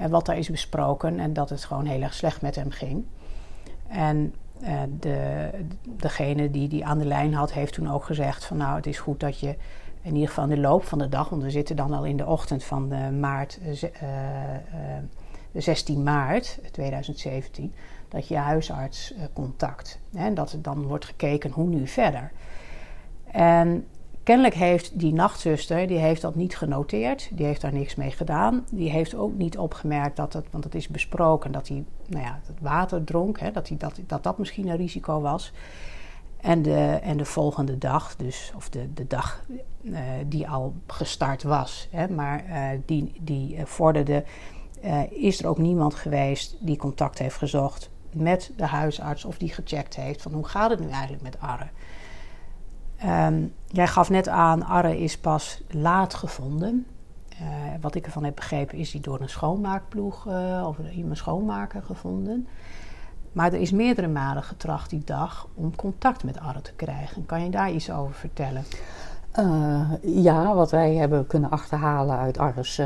wat 0.09 0.26
daar 0.26 0.38
is 0.38 0.50
besproken 0.50 1.19
en 1.19 1.33
dat 1.33 1.50
het 1.50 1.64
gewoon 1.64 1.87
heel 1.87 2.02
erg 2.02 2.14
slecht 2.14 2.43
met 2.43 2.54
hem 2.54 2.71
ging. 2.71 3.04
En 3.88 4.35
de, 4.99 5.50
degene 5.85 6.50
die 6.50 6.69
die 6.69 6.87
aan 6.87 6.99
de 6.99 7.04
lijn 7.04 7.35
had, 7.35 7.52
heeft 7.52 7.73
toen 7.73 7.93
ook 7.93 8.04
gezegd 8.04 8.45
van 8.45 8.57
nou, 8.57 8.76
het 8.76 8.87
is 8.87 8.99
goed 8.99 9.21
dat 9.21 9.40
je 9.40 9.57
in 10.05 10.15
ieder 10.15 10.29
geval 10.29 10.45
in 10.45 10.51
de 10.51 10.61
loop 10.61 10.85
van 10.85 10.99
de 10.99 11.09
dag, 11.09 11.29
want 11.29 11.43
we 11.43 11.51
zitten 11.51 11.77
dan 11.77 11.93
al 11.93 12.05
in 12.05 12.17
de 12.17 12.27
ochtend 12.27 12.65
van 12.65 12.89
de 12.89 13.11
maart, 13.21 13.59
de 15.53 15.61
16 15.61 16.03
maart 16.03 16.59
2017, 16.73 17.75
dat 18.09 18.29
je 18.29 18.37
huisarts 18.37 19.15
contact. 19.33 20.01
En 20.13 20.35
dat 20.35 20.53
er 20.53 20.63
dan 20.63 20.83
wordt 20.83 21.05
gekeken 21.05 21.51
hoe 21.51 21.69
nu 21.69 21.87
verder. 21.87 22.33
En 23.25 23.87
kennelijk 24.23 24.55
heeft 24.55 24.99
die 24.99 25.13
nachtzuster, 25.13 25.87
die 25.87 25.99
heeft 25.99 26.23
dat 26.23 26.35
niet 26.35 26.57
genoteerd. 26.57 27.29
Die 27.33 27.47
heeft 27.47 27.61
daar 27.61 27.73
niks 27.73 27.95
mee 27.95 28.11
gedaan. 28.11 28.65
Die 28.71 28.91
heeft 28.91 29.15
ook 29.15 29.35
niet 29.35 29.59
opgemerkt 29.59 30.17
dat 30.17 30.33
het, 30.33 30.47
want 30.51 30.65
het 30.65 30.75
is 30.75 30.89
besproken, 30.89 31.53
dat 31.53 31.69
hij 31.69 31.85
nou 32.07 32.25
ja, 32.25 32.41
het 32.47 32.61
water 32.61 33.05
dronk. 33.05 33.41
Hè, 33.41 33.51
dat, 33.51 33.71
dat, 33.79 34.01
dat 34.07 34.23
dat 34.23 34.39
misschien 34.39 34.69
een 34.69 34.77
risico 34.77 35.21
was. 35.21 35.53
En 36.45 36.63
de, 36.63 36.99
en 37.03 37.17
de 37.17 37.25
volgende 37.25 37.79
dag, 37.79 38.17
dus, 38.17 38.53
of 38.57 38.69
de, 38.69 38.93
de 38.93 39.07
dag 39.07 39.45
uh, 39.83 40.01
die 40.27 40.49
al 40.49 40.75
gestart 40.87 41.43
was, 41.43 41.89
hè, 41.91 42.09
maar 42.09 42.45
uh, 42.49 42.81
die, 42.87 43.13
die 43.21 43.59
vorderde, 43.65 44.25
is 45.11 45.41
er 45.43 45.49
ook 45.49 45.59
niemand 45.59 45.95
geweest 45.95 46.57
die 46.61 46.77
contact 46.77 47.19
heeft 47.19 47.37
gezocht 47.37 47.91
met 48.13 48.53
de 48.57 48.67
huisarts 48.67 49.25
of 49.25 49.39
die 49.39 49.53
gecheckt 49.53 49.97
heeft 49.97 50.23
van 50.23 50.33
hoe 50.33 50.49
gaat 50.49 50.71
het 50.71 50.81
nu 50.81 50.89
eigenlijk 50.89 51.23
met 51.23 51.41
Arre. 51.41 51.69
Um, 53.27 53.55
jij 53.67 53.87
gaf 53.87 54.11
net 54.11 54.29
aan, 54.29 54.65
Arre 54.65 54.99
is 54.99 55.19
pas 55.19 55.63
laat 55.69 56.15
gevonden. 56.15 56.87
Wat 57.81 57.95
ik 57.95 58.07
ervan 58.07 58.25
heb 58.25 58.35
begrepen 58.35 58.79
is 58.79 58.91
die 58.91 59.01
door 59.01 59.21
een 59.21 59.29
schoonmaakploeg 59.29 60.27
of 60.67 60.77
iemand 60.93 61.17
schoonmaker 61.17 61.83
gevonden. 61.83 62.49
Maar 63.35 63.53
er 63.53 63.61
is 63.61 63.71
meerdere 63.71 64.09
malen 64.09 64.43
getracht 64.43 64.91
die 64.91 65.03
dag 65.05 65.49
om 65.55 65.76
contact 65.76 66.25
met 66.25 66.41
Arre 66.41 66.62
te 66.62 66.73
krijgen. 66.76 67.26
Kan 67.26 67.45
je 67.45 67.50
daar 67.50 67.73
iets 67.73 67.91
over 67.91 68.14
vertellen? 68.14 68.64
Uh, 69.38 69.91
ja, 70.03 70.55
wat 70.55 70.71
wij 70.71 70.95
hebben 70.95 71.26
kunnen 71.26 71.50
achterhalen 71.50 72.19
uit 72.19 72.38
Arre's 72.38 72.81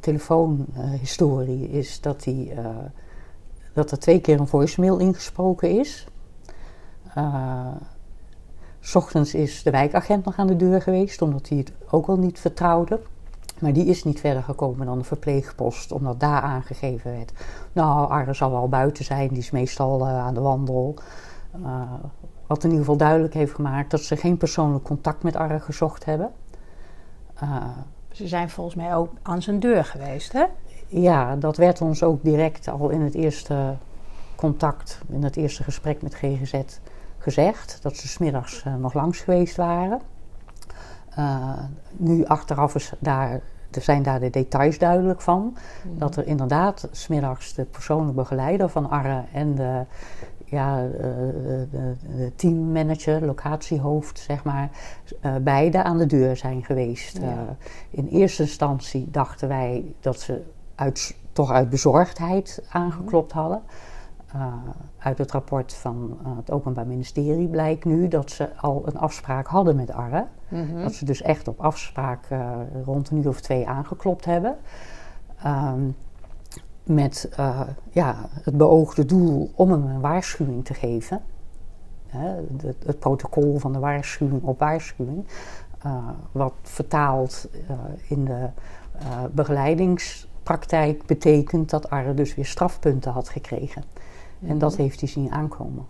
telefoonhistorie 0.00 1.70
is 1.70 2.00
dat 2.00 2.24
hij 2.24 2.56
dat 3.72 3.90
er 3.90 3.98
twee 3.98 4.20
keer 4.20 4.40
een 4.40 4.48
voicemail 4.48 4.98
ingesproken 4.98 5.78
is. 5.78 6.06
S 8.80 8.94
ochtends 8.94 9.34
is 9.34 9.62
de 9.62 9.70
wijkagent 9.70 10.24
nog 10.24 10.36
aan 10.36 10.46
de 10.46 10.56
deur 10.56 10.82
geweest, 10.82 11.22
omdat 11.22 11.48
hij 11.48 11.58
het 11.58 11.72
ook 11.90 12.06
al 12.06 12.16
niet 12.16 12.40
vertrouwde. 12.40 13.00
Maar 13.62 13.72
die 13.72 13.86
is 13.86 14.04
niet 14.04 14.20
verder 14.20 14.42
gekomen 14.42 14.86
dan 14.86 14.98
de 14.98 15.04
verpleegpost, 15.04 15.92
omdat 15.92 16.20
daar 16.20 16.40
aangegeven 16.40 17.12
werd. 17.12 17.32
Nou, 17.72 18.10
Arre 18.10 18.34
zal 18.34 18.50
wel 18.50 18.68
buiten 18.68 19.04
zijn, 19.04 19.28
die 19.28 19.38
is 19.38 19.50
meestal 19.50 20.00
uh, 20.00 20.18
aan 20.18 20.34
de 20.34 20.40
wandel. 20.40 20.94
Uh, 21.56 21.82
wat 22.46 22.58
in 22.58 22.68
ieder 22.68 22.84
geval 22.84 22.96
duidelijk 22.96 23.34
heeft 23.34 23.54
gemaakt 23.54 23.90
dat 23.90 24.00
ze 24.00 24.16
geen 24.16 24.36
persoonlijk 24.36 24.84
contact 24.84 25.22
met 25.22 25.36
Arre 25.36 25.60
gezocht 25.60 26.04
hebben. 26.04 26.30
ze 28.12 28.28
zijn 28.28 28.50
volgens 28.50 28.76
mij 28.76 28.94
ook 28.96 29.10
aan 29.22 29.42
zijn 29.42 29.60
deur 29.60 29.84
geweest, 29.84 30.32
hè? 30.32 30.44
ja, 30.88 31.36
dat 31.36 31.56
werd 31.56 31.80
ons 31.80 32.02
ook 32.02 32.22
direct 32.22 32.68
al 32.68 32.88
in 32.88 33.00
het 33.00 33.14
eerste 33.14 33.76
contact, 34.34 35.00
in 35.08 35.22
het 35.22 35.36
eerste 35.36 35.62
gesprek 35.62 36.02
met 36.02 36.14
GGZ 36.14 36.62
gezegd. 37.18 37.78
Dat 37.82 37.96
ze 37.96 38.08
smiddags 38.08 38.64
nog 38.78 38.94
langs 38.94 39.20
geweest 39.20 39.56
waren. 39.56 40.00
Uh, 41.18 41.58
nu 41.96 42.24
achteraf 42.24 42.74
is 42.74 42.92
daar, 42.98 43.40
zijn 43.70 44.02
daar 44.02 44.20
de 44.20 44.30
details 44.30 44.78
duidelijk 44.78 45.20
van. 45.20 45.56
Mm. 45.84 45.98
Dat 45.98 46.16
er 46.16 46.26
inderdaad 46.26 46.88
smiddags 46.90 47.54
de 47.54 47.64
persoonlijke 47.64 48.14
begeleider 48.14 48.68
van 48.68 48.90
Arre 48.90 49.24
en 49.32 49.54
de, 49.54 49.84
ja, 50.44 50.84
uh, 50.84 50.90
de, 51.00 51.66
de, 52.16 52.32
teammanager, 52.36 53.24
locatiehoofd, 53.26 54.18
zeg 54.18 54.44
maar, 54.44 54.70
beide 55.42 55.82
aan 55.82 55.98
de 55.98 56.06
deur 56.06 56.36
zijn 56.36 56.64
geweest. 56.64 57.18
Ja. 57.18 57.56
in 57.90 58.06
eerste 58.06 58.42
instantie 58.42 59.08
dachten 59.10 59.48
wij 59.48 59.84
dat 60.00 60.20
ze 60.20 60.42
uit, 60.74 61.16
toch 61.32 61.50
uit 61.50 61.70
bezorgdheid 61.70 62.62
aangeklopt 62.68 63.32
hadden. 63.32 63.62
Uh, 64.34 64.52
uit 64.98 65.18
het 65.18 65.30
rapport 65.30 65.74
van 65.74 66.18
uh, 66.26 66.36
het 66.36 66.50
Openbaar 66.50 66.86
Ministerie 66.86 67.48
blijkt 67.48 67.84
nu 67.84 68.08
dat 68.08 68.30
ze 68.30 68.56
al 68.56 68.82
een 68.86 68.98
afspraak 68.98 69.46
hadden 69.46 69.76
met 69.76 69.90
Arre. 69.90 70.26
Mm 70.48 70.68
-hmm. 70.68 70.82
Dat 70.82 70.94
ze 70.94 71.04
dus 71.04 71.22
echt 71.22 71.48
op 71.48 71.60
afspraak 71.60 72.30
uh, 72.30 72.56
rond 72.84 73.10
een 73.10 73.16
uur 73.16 73.28
of 73.28 73.40
twee 73.40 73.68
aangeklopt 73.68 74.24
hebben. 74.24 74.56
Um, 75.46 75.96
met 76.82 77.28
ja, 77.90 78.16
het 78.42 78.56
beoogde 78.56 79.04
doel 79.04 79.50
om 79.54 79.70
hem 79.70 79.86
een 79.86 80.00
waarschuwing 80.00 80.64
te 80.64 80.74
geven. 80.74 81.20
De, 82.56 82.74
het 82.86 82.98
protocol 82.98 83.58
van 83.58 83.72
de 83.72 83.78
waarschuwing 83.78 84.42
op 84.42 84.58
waarschuwing. 84.58 85.26
wat 86.32 86.54
vertaald 86.62 87.48
in 88.08 88.24
de 88.24 88.48
begeleidings 89.32 90.28
praktijk 90.42 91.06
betekent 91.06 91.70
dat 91.70 91.90
Arre 91.90 92.14
dus 92.14 92.34
weer 92.34 92.46
strafpunten 92.46 93.12
had 93.12 93.28
gekregen. 93.28 93.84
En 94.46 94.58
dat 94.58 94.76
heeft 94.76 95.00
hij 95.00 95.08
zien 95.08 95.30
aankomen. 95.30 95.86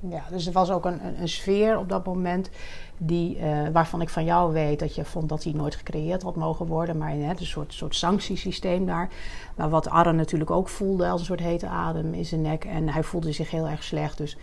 Ja, 0.00 0.22
dus 0.30 0.46
er 0.46 0.52
was 0.52 0.70
ook 0.70 0.84
een, 0.84 1.06
een, 1.06 1.20
een 1.20 1.28
sfeer 1.28 1.78
op 1.78 1.88
dat 1.88 2.04
moment 2.04 2.50
die, 2.98 3.38
uh, 3.38 3.68
waarvan 3.72 4.00
ik 4.00 4.08
van 4.08 4.24
jou 4.24 4.52
weet 4.52 4.78
dat 4.78 4.94
je 4.94 5.04
vond 5.04 5.28
dat 5.28 5.44
hij 5.44 5.52
nooit 5.52 5.74
gecreëerd 5.74 6.22
had 6.22 6.36
mogen 6.36 6.66
worden. 6.66 6.98
Maar 6.98 7.10
hè, 7.10 7.30
een 7.30 7.46
soort, 7.46 7.72
soort 7.74 7.94
sanctiesysteem 7.94 8.86
daar. 8.86 9.08
Maar 9.56 9.70
wat 9.70 9.88
Arre 9.88 10.12
natuurlijk 10.12 10.50
ook 10.50 10.68
voelde 10.68 11.08
als 11.08 11.20
een 11.20 11.26
soort 11.26 11.40
hete 11.40 11.66
adem 11.66 12.14
in 12.14 12.24
zijn 12.24 12.40
nek. 12.40 12.64
En 12.64 12.88
hij 12.88 13.02
voelde 13.02 13.32
zich 13.32 13.50
heel 13.50 13.66
erg 13.68 13.82
slecht. 13.82 14.18
Dus 14.18 14.36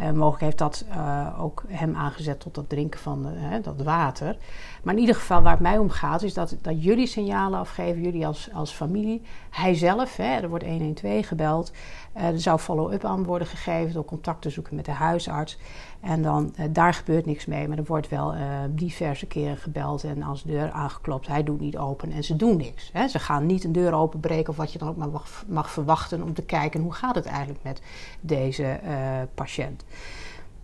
uh, 0.00 0.10
mogelijk 0.10 0.42
heeft 0.42 0.58
dat 0.58 0.84
uh, 0.90 1.40
ook 1.40 1.64
hem 1.68 1.96
aangezet 1.96 2.40
tot 2.40 2.56
het 2.56 2.68
drinken 2.68 3.00
van 3.00 3.26
dat 3.62 3.82
water. 3.82 4.36
Maar 4.82 4.94
in 4.94 5.00
ieder 5.00 5.14
geval 5.14 5.42
waar 5.42 5.52
het 5.52 5.60
mij 5.60 5.78
om 5.78 5.90
gaat 5.90 6.22
is 6.22 6.34
dat, 6.34 6.56
dat 6.62 6.82
jullie 6.84 7.06
signalen 7.06 7.58
afgeven. 7.58 8.02
Jullie 8.02 8.26
als, 8.26 8.48
als 8.52 8.72
familie. 8.72 9.22
Hij 9.50 9.74
zelf, 9.74 10.16
hè, 10.16 10.36
er 10.40 10.48
wordt 10.48 10.64
112 10.64 11.26
gebeld. 11.26 11.72
er 12.12 12.40
zou 12.40 12.58
follow-up 12.58 13.04
aan 13.04 13.24
worden 13.24 13.48
gegeven 13.48 13.94
door 13.94 14.04
contact 14.04 14.42
te 14.42 14.50
zoeken 14.50 14.76
met 14.76 14.84
de 14.84 14.90
huisarts. 14.90 15.58
En 16.00 16.22
dan, 16.22 16.54
uh, 16.58 16.64
daar 16.70 16.94
gebeurt 16.94 17.26
niks 17.26 17.46
mee, 17.46 17.68
maar 17.68 17.78
er 17.78 17.84
wordt 17.84 18.08
wel 18.08 18.34
uh, 18.34 18.40
diverse 18.70 19.26
keren 19.26 19.56
gebeld 19.56 20.04
en 20.04 20.22
als 20.22 20.42
de 20.42 20.52
deur 20.52 20.70
aangeklopt. 20.70 21.26
Hij 21.26 21.42
doet 21.42 21.60
niet 21.60 21.76
open 21.76 22.12
en 22.12 22.24
ze 22.24 22.36
doen 22.36 22.56
niks. 22.56 22.90
Hè. 22.92 23.08
Ze 23.08 23.18
gaan 23.18 23.46
niet 23.46 23.64
een 23.64 23.72
deur 23.72 23.92
openbreken 23.92 24.50
of 24.50 24.56
wat 24.56 24.72
je 24.72 24.78
dan 24.78 24.88
ook 24.88 24.96
maar 24.96 25.08
mag, 25.08 25.44
mag 25.48 25.70
verwachten 25.70 26.22
om 26.22 26.34
te 26.34 26.42
kijken 26.42 26.80
hoe 26.80 26.92
gaat 26.92 27.14
het 27.14 27.26
eigenlijk 27.26 27.62
met 27.62 27.82
deze 28.20 28.80
uh, 28.84 28.90
patiënt. 29.34 29.84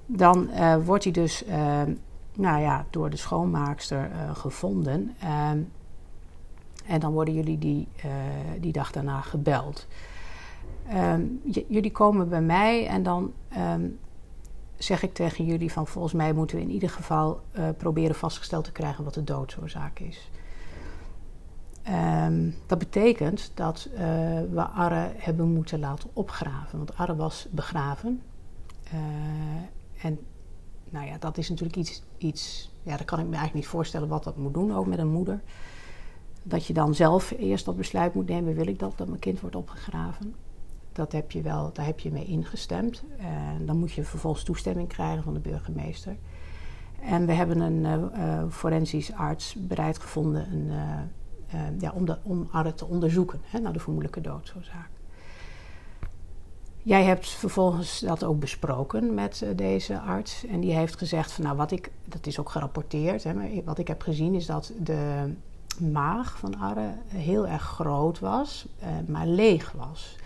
Dan 0.07 0.49
wordt 0.85 1.05
hij 1.05 1.13
dus 1.13 1.45
nou 2.35 2.61
ja, 2.61 2.87
door 2.91 3.11
de 3.11 3.17
schoonmaakster 3.17 4.11
gevonden. 4.33 5.15
Ehm, 5.21 5.59
en 6.87 7.01
dan 7.01 7.13
worden 7.13 7.35
jullie 7.35 7.59
die, 7.59 7.89
die 8.61 8.73
dag 8.73 8.93
daarna 8.93 9.21
gebeld. 9.21 9.87
Um, 10.93 11.41
jullie 11.69 11.93
komen 11.93 12.29
bij 12.29 12.43
mij 12.43 12.87
en 12.87 13.03
dan 13.03 13.33
um, 13.59 13.99
zeg 14.77 15.03
ik 15.03 15.15
tegen 15.15 15.45
jullie 15.45 15.73
van 15.73 15.87
volgens 15.87 16.15
mij 16.15 16.33
moeten 16.33 16.57
we 16.57 16.63
in 16.63 16.71
ieder 16.71 16.91
geval 16.91 17.41
uh, 17.53 17.69
proberen 17.77 18.15
vastgesteld 18.15 18.65
te 18.65 18.73
krijgen 18.73 19.05
wat 19.05 19.15
de 19.15 19.25
doodsoorzaak 19.25 19.99
is. 19.99 20.31
Dat 22.67 22.79
betekent 22.79 23.51
dat 23.55 23.89
we 24.51 24.67
Arre 24.75 25.13
hebben 25.17 25.53
moeten 25.53 25.79
laten 25.79 26.11
opgraven. 26.13 26.79
Want 26.79 26.97
Arre 26.97 27.17
was 27.17 27.47
begraven. 27.51 28.23
En 30.01 30.19
nou 30.91 31.07
ja, 31.07 31.19
dat 31.19 31.39
is 31.39 31.49
natuurlijk 31.49 31.77
iets, 31.77 32.03
iets. 32.19 32.73
Ja, 32.83 32.97
dat 32.97 33.07
kan 33.07 33.19
ik 33.19 33.25
me 33.25 33.31
eigenlijk 33.31 33.65
niet 33.65 33.73
voorstellen 33.73 34.09
wat 34.09 34.25
dat 34.25 34.37
moet 34.37 34.55
doen, 34.55 34.75
ook 34.75 34.87
met 34.87 34.99
een 34.99 35.13
moeder. 35.13 35.41
Dat 36.43 36.67
je 36.67 36.73
dan 36.73 36.95
zelf 36.95 37.31
eerst 37.39 37.65
dat 37.65 37.77
besluit 37.77 38.15
moet 38.15 38.29
nemen: 38.29 38.55
wil 38.55 38.67
ik 38.67 38.79
dat, 38.79 38.99
dat 38.99 39.09
mijn 39.09 39.21
kind 39.21 39.41
wordt 39.41 39.57
opgegraven? 39.57 40.35
Dat 40.93 41.13
heb 41.13 41.31
je 41.31 41.43
wel, 41.43 41.71
daar 41.73 41.87
heb 41.87 42.01
je 42.01 42.11
mee 42.11 42.25
ingestemd. 42.25 43.03
En 43.19 43.67
dan 43.67 43.79
moet 43.79 43.93
je 43.93 44.05
vervolgens 44.05 44.45
toestemming 44.45 44.89
krijgen 44.89 45.23
van 45.23 45.35
de 45.35 45.41
burgemeester. 45.41 46.17
En 47.01 47.27
we 47.27 47.33
hebben 47.33 47.61
een 47.61 48.11
uh, 48.17 48.45
forensisch 48.51 49.13
arts 49.13 49.55
bereid 49.55 49.99
gevonden 49.99 50.53
een, 50.53 50.71
ja, 51.79 51.93
om, 51.93 52.05
de, 52.07 52.19
om 52.23 52.49
te 52.75 52.87
onderzoeken 52.87 53.41
hè, 53.45 53.59
naar 53.59 53.73
de 53.73 53.79
vermoedelijke 53.79 54.21
doodsoorzaak. 54.21 54.89
Jij 56.85 57.05
hebt 57.05 57.29
vervolgens 57.29 57.99
dat 57.99 58.25
ook 58.25 58.39
besproken 58.39 59.15
met 59.15 59.47
deze 59.57 60.01
arts. 60.01 60.47
En 60.47 60.61
die 60.61 60.73
heeft 60.73 60.97
gezegd 60.97 61.33
van 61.33 61.45
nou 61.45 61.57
wat 61.57 61.71
ik, 61.71 61.91
dat 62.05 62.27
is 62.27 62.39
ook 62.39 62.51
gerapporteerd, 62.51 63.25
hè, 63.25 63.35
maar 63.35 63.49
wat 63.65 63.79
ik 63.79 63.89
heb 63.89 64.03
gezien 64.03 64.35
is 64.35 64.47
dat 64.47 64.73
de 64.83 65.33
maag 65.93 66.39
van 66.39 66.61
Arre 66.61 66.91
heel 67.07 67.47
erg 67.47 67.63
groot 67.63 68.19
was, 68.19 68.67
eh, 68.79 68.89
maar 69.07 69.27
leeg 69.27 69.73
was. 69.73 70.17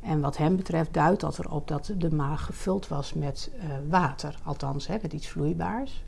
En 0.00 0.20
wat 0.20 0.36
hem 0.36 0.56
betreft 0.56 0.94
duidt 0.94 1.20
dat 1.20 1.38
erop 1.38 1.68
dat 1.68 1.92
de 1.96 2.14
maag 2.14 2.44
gevuld 2.44 2.88
was 2.88 3.14
met 3.14 3.50
uh, 3.56 3.62
water, 3.88 4.34
althans 4.44 4.86
hè, 4.86 4.96
met 5.02 5.12
iets 5.12 5.28
vloeibaars. 5.28 6.02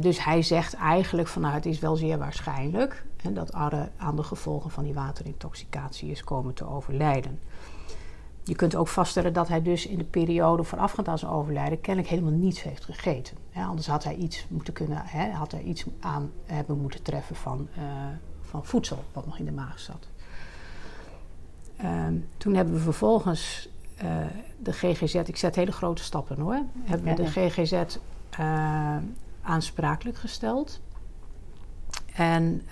Dus 0.00 0.24
hij 0.24 0.42
zegt 0.42 0.74
eigenlijk 0.74 1.28
van 1.28 1.42
nou 1.42 1.54
het 1.54 1.66
is 1.66 1.78
wel 1.78 1.96
zeer 1.96 2.18
waarschijnlijk 2.18 3.04
hè, 3.22 3.32
dat 3.32 3.52
Arre 3.52 3.88
aan 3.96 4.16
de 4.16 4.22
gevolgen 4.22 4.70
van 4.70 4.84
die 4.84 4.94
waterintoxicatie 4.94 6.10
is 6.10 6.24
komen 6.24 6.54
te 6.54 6.66
overlijden. 6.68 7.38
Je 8.44 8.54
kunt 8.54 8.74
ook 8.74 8.88
vaststellen 8.88 9.32
dat 9.32 9.48
hij 9.48 9.62
dus 9.62 9.86
in 9.86 9.98
de 9.98 10.04
periode 10.04 10.64
voorafgaand 10.64 11.08
aan 11.08 11.18
zijn 11.18 11.30
overlijden 11.30 11.80
kennelijk 11.80 12.12
helemaal 12.12 12.38
niets 12.38 12.62
heeft 12.62 12.84
gegeten. 12.84 13.36
anders 13.54 13.86
had 13.86 14.04
hij 14.04 14.14
iets 14.14 14.46
moeten 14.48 14.72
kunnen, 14.72 15.02
had 15.32 15.52
hij 15.52 15.62
iets 15.62 15.84
aan 16.00 16.30
hebben 16.46 16.78
moeten 16.78 17.02
treffen 17.02 17.36
van, 17.36 17.68
uh, 17.78 17.82
van 18.40 18.64
voedsel 18.64 19.04
wat 19.12 19.26
nog 19.26 19.38
in 19.38 19.44
de 19.44 19.52
maag 19.52 19.78
zat. 19.78 20.08
Uh, 21.82 22.06
toen 22.36 22.54
hebben 22.54 22.74
we 22.74 22.80
vervolgens 22.80 23.68
uh, 24.04 24.16
de 24.58 24.72
GGZ, 24.72 25.14
ik 25.14 25.36
zet 25.36 25.54
hele 25.54 25.72
grote 25.72 26.02
stappen 26.02 26.38
hoor, 26.38 26.62
hebben 26.82 27.16
we 27.16 27.22
de 27.22 27.30
GGZ 27.30 27.72
eh, 28.30 28.96
aansprakelijk 29.42 30.16
gesteld. 30.16 30.80
En 32.14 32.62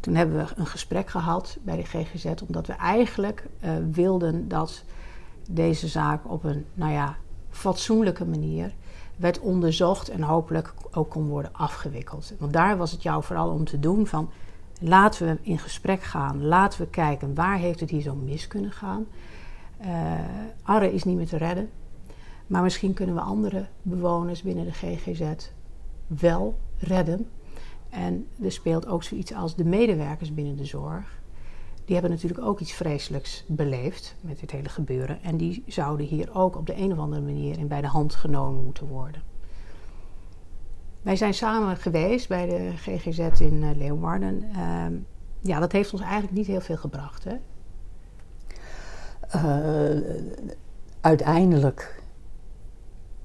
toen 0.00 0.14
hebben 0.14 0.36
we 0.36 0.46
een 0.56 0.66
gesprek 0.66 1.10
gehad 1.10 1.58
bij 1.62 1.76
de 1.76 1.84
GGZ, 1.84 2.26
omdat 2.46 2.66
we 2.66 2.72
eigenlijk 2.72 3.46
uh, 3.60 3.70
wilden 3.92 4.48
dat 4.48 4.82
deze 5.50 5.88
zaak 5.88 6.30
op 6.30 6.44
een, 6.44 6.64
nou 6.74 6.92
ja, 6.92 7.16
fatsoenlijke 7.50 8.24
manier 8.24 8.72
werd 9.16 9.40
onderzocht 9.40 10.08
en 10.08 10.22
hopelijk 10.22 10.74
ook 10.90 11.10
kon 11.10 11.26
worden 11.26 11.52
afgewikkeld. 11.52 12.32
Want 12.38 12.52
daar 12.52 12.76
was 12.76 12.90
het 12.92 13.02
jou 13.02 13.22
vooral 13.22 13.50
om 13.50 13.64
te 13.64 13.80
doen 13.80 14.06
van 14.06 14.30
laten 14.80 15.26
we 15.26 15.38
in 15.42 15.58
gesprek 15.58 16.02
gaan, 16.02 16.44
laten 16.44 16.80
we 16.80 16.86
kijken 16.86 17.34
waar 17.34 17.58
heeft 17.58 17.80
het 17.80 17.90
hier 17.90 18.02
zo 18.02 18.14
mis 18.14 18.46
kunnen 18.46 18.72
gaan. 18.72 19.06
Uh, 19.80 20.12
Arre 20.62 20.92
is 20.92 21.04
niet 21.04 21.16
meer 21.16 21.26
te 21.26 21.36
redden, 21.36 21.70
maar 22.46 22.62
misschien 22.62 22.92
kunnen 22.94 23.14
we 23.14 23.20
andere 23.20 23.66
bewoners 23.82 24.42
binnen 24.42 24.64
de 24.64 24.72
GGZ 24.72 25.22
wel 26.06 26.58
redden 26.78 27.28
en 27.90 28.26
er 28.42 28.52
speelt 28.52 28.86
ook 28.86 29.02
zoiets 29.02 29.34
als 29.34 29.56
de 29.56 29.64
medewerkers 29.64 30.34
binnen 30.34 30.56
de 30.56 30.64
zorg. 30.64 31.20
Die 31.84 31.96
hebben 31.96 32.14
natuurlijk 32.14 32.42
ook 32.42 32.60
iets 32.60 32.72
vreselijks 32.72 33.44
beleefd 33.46 34.16
met 34.20 34.40
dit 34.40 34.50
hele 34.50 34.68
gebeuren. 34.68 35.22
En 35.22 35.36
die 35.36 35.64
zouden 35.66 36.06
hier 36.06 36.34
ook 36.34 36.56
op 36.56 36.66
de 36.66 36.76
een 36.76 36.92
of 36.92 36.98
andere 36.98 37.22
manier 37.22 37.58
in 37.58 37.68
bij 37.68 37.80
de 37.80 37.86
hand 37.86 38.14
genomen 38.14 38.64
moeten 38.64 38.86
worden. 38.86 39.22
Wij 41.02 41.16
zijn 41.16 41.34
samen 41.34 41.76
geweest 41.76 42.28
bij 42.28 42.46
de 42.46 42.72
GGZ 42.76 43.40
in 43.40 43.62
uh, 43.62 43.70
Leeuwarden. 43.76 44.44
Uh, 44.56 44.86
ja, 45.40 45.60
dat 45.60 45.72
heeft 45.72 45.92
ons 45.92 46.02
eigenlijk 46.02 46.32
niet 46.32 46.46
heel 46.46 46.60
veel 46.60 46.76
gebracht. 46.76 47.24
Hè? 47.24 47.36
Uh, 49.34 50.00
uiteindelijk 51.00 52.02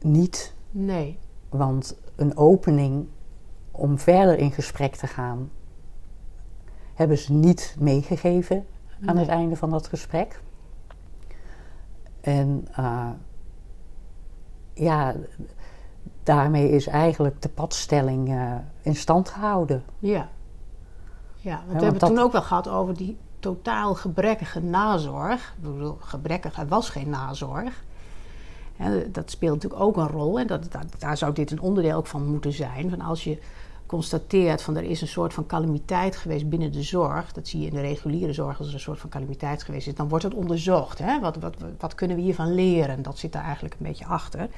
niet. 0.01 0.53
Nee. 0.71 1.17
Want 1.49 1.97
een 2.15 2.37
opening 2.37 3.07
om 3.75 3.99
verder 3.99 4.37
in 4.37 4.51
gesprek 4.51 4.95
te 4.95 5.07
gaan, 5.07 5.51
hebben 6.93 7.17
ze 7.17 7.33
niet 7.33 7.75
meegegeven 7.79 8.65
aan 9.05 9.17
het 9.17 9.27
einde 9.27 9.55
van 9.55 9.69
dat 9.69 9.87
gesprek. 9.87 10.41
En 12.21 12.67
uh, 12.79 13.09
ja, 14.73 15.15
daarmee 16.23 16.69
is 16.69 16.87
eigenlijk 16.87 17.41
de 17.41 17.49
padstelling 17.49 18.29
uh, 18.29 18.55
in 18.81 18.95
stand 18.95 19.29
gehouden. 19.29 19.83
Ja, 19.99 20.29
ja 21.35 21.55
want 21.55 21.67
we 21.67 21.83
hebben 21.83 22.01
het 22.01 22.09
toen 22.09 22.19
ook 22.19 22.31
wel 22.31 22.41
gehad 22.41 22.67
over 22.67 22.97
die 22.97 23.17
totaal 23.39 23.95
gebrekkige 23.95 24.59
nazorg. 24.59 25.53
Ik 25.57 25.63
bedoel, 25.63 25.97
gebrekkig, 25.99 26.57
er 26.57 26.67
was 26.67 26.89
geen 26.89 27.09
nazorg. 27.09 27.83
Dat 29.11 29.31
speelt 29.31 29.53
natuurlijk 29.53 29.81
ook 29.81 29.97
een 29.97 30.07
rol 30.07 30.39
en 30.39 30.47
dat, 30.47 30.67
daar 30.99 31.17
zou 31.17 31.33
dit 31.33 31.51
een 31.51 31.61
onderdeel 31.61 31.97
ook 31.97 32.07
van 32.07 32.25
moeten 32.25 32.53
zijn. 32.53 32.89
Van 32.89 33.01
als 33.01 33.23
je 33.23 33.37
constateert 33.85 34.61
van 34.61 34.77
er 34.77 34.83
is 34.83 35.01
een 35.01 35.07
soort 35.07 35.33
van 35.33 35.45
calamiteit 35.45 36.15
geweest 36.15 36.49
binnen 36.49 36.71
de 36.71 36.83
zorg, 36.83 37.31
dat 37.31 37.47
zie 37.47 37.59
je 37.59 37.67
in 37.67 37.73
de 37.73 37.81
reguliere 37.81 38.33
zorg 38.33 38.57
als 38.57 38.67
er 38.67 38.73
een 38.73 38.79
soort 38.79 38.99
van 38.99 39.09
calamiteit 39.09 39.63
geweest 39.63 39.87
is, 39.87 39.95
dan 39.95 40.09
wordt 40.09 40.23
het 40.23 40.33
onderzocht. 40.33 40.99
Hè? 40.99 41.19
Wat, 41.19 41.37
wat, 41.37 41.55
wat 41.79 41.95
kunnen 41.95 42.17
we 42.17 42.23
hiervan 42.23 42.53
leren? 42.53 43.01
Dat 43.01 43.17
zit 43.17 43.31
daar 43.31 43.43
eigenlijk 43.43 43.75
een 43.79 43.87
beetje 43.87 44.05
achter, 44.05 44.49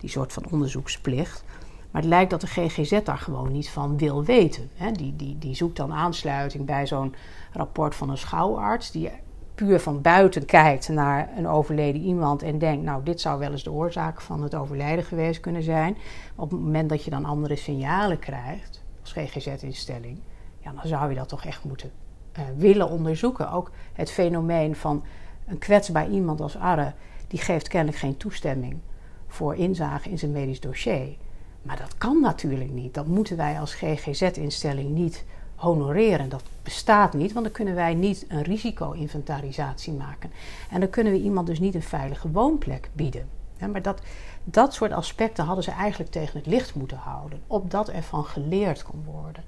die 0.00 0.10
soort 0.10 0.32
van 0.32 0.46
onderzoeksplicht. 0.50 1.44
Maar 1.90 2.02
het 2.02 2.10
lijkt 2.10 2.30
dat 2.30 2.40
de 2.40 2.46
GGZ 2.46 3.00
daar 3.04 3.18
gewoon 3.18 3.52
niet 3.52 3.68
van 3.68 3.98
wil 3.98 4.24
weten. 4.24 4.70
Hè? 4.74 4.92
Die, 4.92 5.16
die, 5.16 5.38
die 5.38 5.54
zoekt 5.54 5.76
dan 5.76 5.92
aansluiting 5.92 6.64
bij 6.66 6.86
zo'n 6.86 7.14
rapport 7.52 7.94
van 7.94 8.10
een 8.10 8.18
schouwarts, 8.18 8.90
die 8.90 9.10
puur 9.58 9.80
van 9.80 10.02
buiten 10.02 10.44
kijkt 10.44 10.88
naar 10.88 11.28
een 11.36 11.48
overleden 11.48 12.00
iemand 12.02 12.42
en 12.42 12.58
denkt, 12.58 12.84
nou, 12.84 13.02
dit 13.04 13.20
zou 13.20 13.38
wel 13.38 13.50
eens 13.50 13.62
de 13.62 13.72
oorzaak 13.72 14.20
van 14.20 14.42
het 14.42 14.54
overlijden 14.54 15.04
geweest 15.04 15.40
kunnen 15.40 15.62
zijn. 15.62 15.96
Op 16.36 16.50
het 16.50 16.60
moment 16.60 16.88
dat 16.88 17.04
je 17.04 17.10
dan 17.10 17.24
andere 17.24 17.56
signalen 17.56 18.18
krijgt, 18.18 18.82
als 19.00 19.12
GGZ-instelling, 19.12 20.18
ja, 20.58 20.72
dan 20.72 20.86
zou 20.86 21.08
je 21.08 21.14
dat 21.14 21.28
toch 21.28 21.44
echt 21.44 21.64
moeten 21.64 21.90
uh, 22.38 22.44
willen 22.56 22.88
onderzoeken. 22.88 23.50
Ook 23.50 23.70
het 23.92 24.10
fenomeen 24.10 24.76
van 24.76 25.04
een 25.46 25.58
kwetsbaar 25.58 26.10
iemand 26.10 26.40
als 26.40 26.58
Arre, 26.58 26.92
die 27.28 27.40
geeft 27.40 27.68
kennelijk 27.68 27.98
geen 27.98 28.16
toestemming 28.16 28.78
voor 29.26 29.56
inzage 29.56 30.10
in 30.10 30.18
zijn 30.18 30.32
medisch 30.32 30.60
dossier. 30.60 31.16
Maar 31.62 31.76
dat 31.76 31.98
kan 31.98 32.20
natuurlijk 32.20 32.70
niet. 32.70 32.94
Dat 32.94 33.06
moeten 33.06 33.36
wij 33.36 33.60
als 33.60 33.74
GGZ-instelling 33.74 34.90
niet 34.90 35.24
honoreren. 35.58 36.28
Dat 36.28 36.42
bestaat 36.62 37.12
niet, 37.12 37.32
want 37.32 37.44
dan 37.44 37.54
kunnen 37.54 37.74
wij 37.74 37.94
niet 37.94 38.24
een 38.28 38.42
risico-inventarisatie 38.42 39.92
maken. 39.92 40.30
En 40.70 40.80
dan 40.80 40.90
kunnen 40.90 41.12
we 41.12 41.18
iemand 41.18 41.46
dus 41.46 41.58
niet 41.58 41.74
een 41.74 41.82
veilige 41.82 42.30
woonplek 42.30 42.90
bieden. 42.92 43.28
maar 43.72 43.82
dat, 43.82 44.00
dat 44.44 44.74
soort 44.74 44.92
aspecten 44.92 45.44
hadden 45.44 45.64
ze 45.64 45.70
eigenlijk 45.70 46.10
tegen 46.10 46.38
het 46.38 46.46
licht 46.46 46.74
moeten 46.74 46.96
houden, 46.96 47.40
opdat 47.46 47.88
er 47.88 48.02
van 48.02 48.24
geleerd 48.24 48.82
kon 48.82 49.04
worden. 49.04 49.44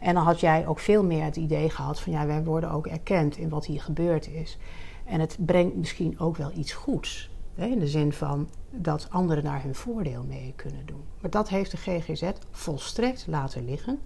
En 0.00 0.14
dan 0.14 0.24
had 0.24 0.40
jij 0.40 0.66
ook 0.66 0.78
veel 0.78 1.04
meer 1.04 1.24
het 1.24 1.36
idee 1.36 1.70
gehad 1.70 2.00
van 2.00 2.12
ja, 2.12 2.26
wij 2.26 2.44
worden 2.44 2.70
ook 2.70 2.86
erkend 2.86 3.36
in 3.36 3.48
wat 3.48 3.66
hier 3.66 3.80
gebeurd 3.80 4.28
is. 4.28 4.58
En 5.04 5.20
het 5.20 5.36
brengt 5.40 5.76
misschien 5.76 6.18
ook 6.18 6.36
wel 6.36 6.50
iets 6.54 6.72
goeds. 6.72 7.30
in 7.54 7.78
de 7.78 7.88
zin 7.88 8.12
van 8.12 8.48
dat 8.70 9.06
anderen 9.10 9.44
daar 9.44 9.62
hun 9.62 9.74
voordeel 9.74 10.24
mee 10.28 10.52
kunnen 10.56 10.86
doen. 10.86 11.02
Maar 11.20 11.30
dat 11.30 11.48
heeft 11.48 11.70
de 11.70 11.76
GGZ 11.76 12.30
volstrekt 12.50 13.26
laten 13.28 13.64
liggen. 13.64 13.98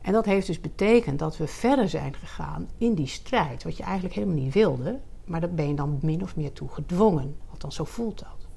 En 0.00 0.12
dat 0.12 0.24
heeft 0.24 0.46
dus 0.46 0.60
betekend 0.60 1.18
dat 1.18 1.36
we 1.36 1.46
verder 1.46 1.88
zijn 1.88 2.14
gegaan 2.14 2.68
in 2.78 2.94
die 2.94 3.06
strijd, 3.06 3.62
wat 3.62 3.76
je 3.76 3.82
eigenlijk 3.82 4.14
helemaal 4.14 4.36
niet 4.36 4.54
wilde, 4.54 4.98
maar 5.24 5.40
daar 5.40 5.54
ben 5.54 5.68
je 5.68 5.74
dan 5.74 5.98
min 6.02 6.22
of 6.22 6.36
meer 6.36 6.52
toe 6.52 6.68
gedwongen. 6.68 7.36
Althans, 7.50 7.74
zo 7.74 7.84
voelt 7.84 8.18
dat. 8.18 8.48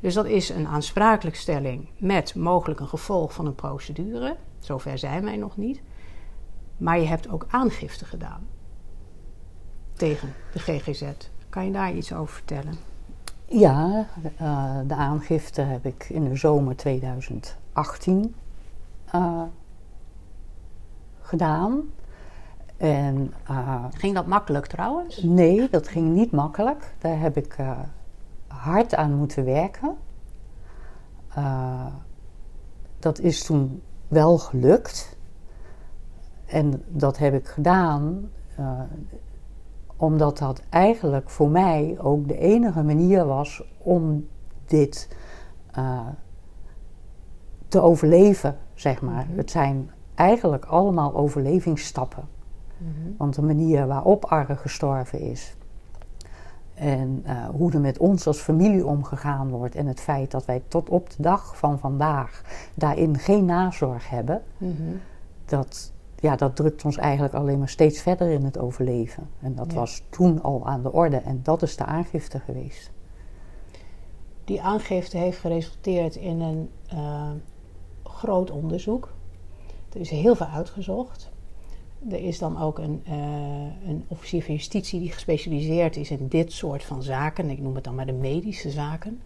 Dus 0.00 0.14
dat 0.14 0.26
is 0.26 0.48
een 0.48 0.66
aansprakelijkstelling 0.66 1.88
met 1.98 2.34
mogelijk 2.34 2.80
een 2.80 2.88
gevolg 2.88 3.32
van 3.32 3.46
een 3.46 3.54
procedure. 3.54 4.36
Zover 4.58 4.98
zijn 4.98 5.24
wij 5.24 5.36
nog 5.36 5.56
niet. 5.56 5.82
Maar 6.76 6.98
je 6.98 7.06
hebt 7.06 7.28
ook 7.28 7.46
aangifte 7.50 8.04
gedaan 8.04 8.46
tegen 9.92 10.34
de 10.52 10.58
GGZ. 10.58 11.04
Kan 11.48 11.64
je 11.64 11.72
daar 11.72 11.92
iets 11.92 12.12
over 12.12 12.34
vertellen? 12.34 12.74
Ja, 13.46 14.06
uh, 14.40 14.78
de 14.86 14.94
aangifte 14.94 15.60
heb 15.60 15.86
ik 15.86 16.06
in 16.08 16.28
de 16.28 16.36
zomer 16.36 16.76
2018 16.76 18.34
uh, 19.14 19.42
gedaan. 21.32 21.82
En, 22.76 23.34
uh, 23.50 23.84
ging 23.90 24.14
dat 24.14 24.26
makkelijk 24.26 24.66
trouwens? 24.66 25.22
Nee, 25.22 25.68
dat 25.70 25.88
ging 25.88 26.14
niet 26.14 26.32
makkelijk. 26.32 26.94
Daar 26.98 27.20
heb 27.20 27.36
ik 27.36 27.58
uh, 27.60 27.78
hard 28.46 28.94
aan 28.94 29.14
moeten 29.14 29.44
werken. 29.44 29.96
Uh, 31.38 31.86
dat 32.98 33.18
is 33.18 33.44
toen 33.44 33.82
wel 34.08 34.38
gelukt. 34.38 35.16
En 36.46 36.82
dat 36.88 37.18
heb 37.18 37.34
ik 37.34 37.46
gedaan 37.46 38.30
omdat 39.96 40.38
dat 40.38 40.62
eigenlijk 40.68 41.30
voor 41.30 41.50
mij 41.50 41.96
ook 42.00 42.28
de 42.28 42.38
enige 42.38 42.82
manier 42.82 43.26
was 43.26 43.62
om 43.78 44.28
dit 44.66 45.16
te 47.68 47.80
overleven, 47.80 48.56
zeg 48.74 49.02
maar. 49.02 49.26
Het 49.28 49.50
zijn 49.50 49.90
eigenlijk 50.14 50.64
allemaal 50.64 51.14
overlevingsstappen. 51.14 52.24
Mhm. 52.78 52.90
Want 53.16 53.34
de 53.34 53.42
manier 53.42 53.86
waarop 53.86 54.24
Arre 54.24 54.56
gestorven 54.56 55.20
is, 55.20 55.56
En 56.74 57.22
uh, 57.26 57.48
hoe 57.48 57.72
er 57.72 57.80
met 57.80 57.98
ons 57.98 58.26
als 58.26 58.40
familie 58.40 58.86
omgegaan 58.86 59.48
wordt. 59.48 59.74
En 59.74 59.86
het 59.86 60.00
feit 60.00 60.30
dat 60.30 60.44
wij 60.44 60.62
tot 60.68 60.88
op 60.88 61.10
de 61.10 61.22
dag 61.22 61.56
van 61.56 61.78
vandaag 61.78 62.42
daarin 62.74 63.18
geen 63.18 63.44
nazorg 63.44 64.10
hebben. 64.10 64.42
dat, 65.44 65.92
ja, 66.20 66.36
dat 66.36 66.56
drukt 66.56 66.84
ons 66.84 66.96
eigenlijk 66.96 67.34
alleen 67.34 67.58
maar 67.58 67.68
steeds 67.68 68.00
verder 68.00 68.30
in 68.30 68.44
het 68.44 68.58
overleven. 68.58 69.28
En 69.40 69.54
dat 69.54 69.72
was 69.72 70.02
toen 70.10 70.42
al 70.42 70.66
aan 70.66 70.82
de 70.82 70.92
orde. 70.92 71.16
En 71.16 71.40
dat 71.42 71.62
is 71.62 71.76
de 71.76 71.84
aangifte 71.84 72.38
geweest. 72.38 72.90
Die 74.44 74.62
aangifte 74.62 75.16
heeft 75.16 75.38
geresulteerd 75.38 76.16
in 76.16 76.40
een 76.40 76.70
uh, 76.94 77.30
groot 78.02 78.50
onderzoek. 78.50 79.08
Er 79.92 80.00
is 80.00 80.10
heel 80.10 80.34
veel 80.34 80.46
uitgezocht. 80.46 81.30
Er 82.10 82.24
is 82.24 82.38
dan 82.38 82.60
ook 82.60 82.78
een, 82.78 83.02
uh, 83.08 83.88
een 83.88 84.04
officier 84.08 84.42
van 84.42 84.54
justitie 84.54 85.00
die 85.00 85.12
gespecialiseerd 85.12 85.96
is 85.96 86.10
in 86.10 86.28
dit 86.28 86.52
soort 86.52 86.84
van 86.84 87.02
zaken. 87.02 87.50
Ik 87.50 87.58
noem 87.58 87.74
het 87.74 87.84
dan 87.84 87.94
maar 87.94 88.06
de 88.06 88.12
medische 88.12 88.70
zaken. 88.70 89.20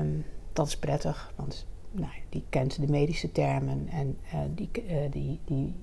Um, 0.00 0.24
dat 0.52 0.66
is 0.66 0.78
prettig, 0.78 1.32
want 1.36 1.66
nou, 1.90 2.12
die 2.28 2.44
kent 2.48 2.80
de 2.80 2.90
medische 2.92 3.32
termen 3.32 3.88
en 3.88 4.18
uh, 4.34 4.40
die, 4.54 4.70
uh, 4.74 4.96
die, 5.10 5.40
die 5.44 5.74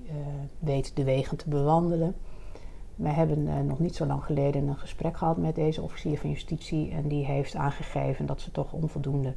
weet 0.58 0.96
de 0.96 1.04
wegen 1.04 1.36
te 1.36 1.48
bewandelen. 1.48 2.14
Wij 2.94 3.12
hebben 3.12 3.66
nog 3.66 3.78
niet 3.78 3.96
zo 3.96 4.06
lang 4.06 4.24
geleden 4.24 4.68
een 4.68 4.76
gesprek 4.76 5.16
gehad 5.16 5.36
met 5.36 5.54
deze 5.54 5.82
officier 5.82 6.18
van 6.18 6.30
justitie 6.30 6.90
en 6.90 7.08
die 7.08 7.24
heeft 7.24 7.54
aangegeven 7.54 8.26
dat 8.26 8.40
ze 8.40 8.50
toch 8.50 8.72
onvoldoende 8.72 9.34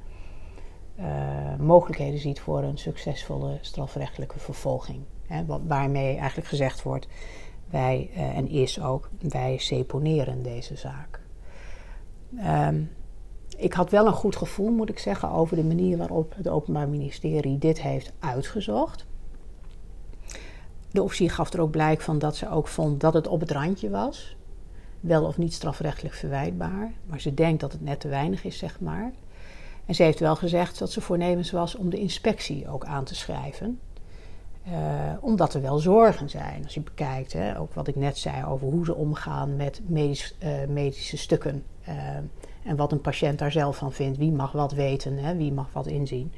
mogelijkheden 1.59 2.19
ziet 2.19 2.39
voor 2.39 2.63
een 2.63 2.77
succesvolle 2.77 3.57
strafrechtelijke 3.61 4.39
vervolging. 4.39 4.99
Hè, 5.27 5.45
waarmee 5.67 6.17
eigenlijk 6.17 6.47
gezegd 6.47 6.83
wordt, 6.83 7.07
wij, 7.69 8.09
uh, 8.13 8.37
en 8.37 8.47
is 8.47 8.81
ook, 8.81 9.09
wij 9.19 9.57
seponeren 9.57 10.43
deze 10.43 10.75
zaak. 10.75 11.21
Um, 12.45 12.89
ik 13.57 13.73
had 13.73 13.89
wel 13.89 14.07
een 14.07 14.13
goed 14.13 14.35
gevoel, 14.35 14.71
moet 14.71 14.89
ik 14.89 14.99
zeggen, 14.99 15.29
over 15.29 15.55
de 15.55 15.63
manier 15.63 15.97
waarop 15.97 16.33
het 16.35 16.47
Openbaar 16.47 16.89
Ministerie 16.89 17.57
dit 17.57 17.81
heeft 17.81 18.11
uitgezocht. 18.19 19.05
De 20.91 21.03
officier 21.03 21.31
gaf 21.31 21.53
er 21.53 21.61
ook 21.61 21.71
blijk 21.71 22.01
van 22.01 22.19
dat 22.19 22.35
ze 22.35 22.49
ook 22.49 22.67
vond 22.67 22.99
dat 22.99 23.13
het 23.13 23.27
op 23.27 23.39
het 23.39 23.51
randje 23.51 23.89
was. 23.89 24.37
Wel 24.99 25.25
of 25.25 25.37
niet 25.37 25.53
strafrechtelijk 25.53 26.15
verwijtbaar, 26.15 26.91
maar 27.05 27.21
ze 27.21 27.33
denkt 27.33 27.61
dat 27.61 27.71
het 27.71 27.81
net 27.81 27.99
te 27.99 28.07
weinig 28.07 28.43
is, 28.43 28.57
zeg 28.57 28.79
maar. 28.79 29.11
En 29.89 29.95
ze 29.95 30.03
heeft 30.03 30.19
wel 30.19 30.35
gezegd 30.35 30.79
dat 30.79 30.91
ze 30.91 31.01
voornemens 31.01 31.51
was 31.51 31.75
om 31.75 31.89
de 31.89 31.99
inspectie 31.99 32.69
ook 32.69 32.85
aan 32.85 33.03
te 33.03 33.15
schrijven. 33.15 33.79
Uh, 34.67 34.73
omdat 35.19 35.53
er 35.53 35.61
wel 35.61 35.77
zorgen 35.77 36.29
zijn. 36.29 36.63
Als 36.63 36.73
je 36.73 36.81
bekijkt, 36.81 37.33
hè, 37.33 37.59
ook 37.59 37.73
wat 37.73 37.87
ik 37.87 37.95
net 37.95 38.17
zei 38.17 38.45
over 38.45 38.67
hoe 38.67 38.85
ze 38.85 38.95
omgaan 38.95 39.55
met 39.55 39.81
uh, 39.89 40.07
medische 40.67 41.17
stukken. 41.17 41.63
Uh, 41.87 41.95
en 42.63 42.75
wat 42.75 42.91
een 42.91 43.01
patiënt 43.01 43.39
daar 43.39 43.51
zelf 43.51 43.77
van 43.77 43.91
vindt. 43.91 44.17
Wie 44.17 44.31
mag 44.31 44.51
wat 44.51 44.71
weten, 44.71 45.17
hè, 45.17 45.35
wie 45.35 45.53
mag 45.53 45.69
wat 45.73 45.87
inzien. 45.87 46.33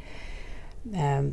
Ehm, 0.91 1.25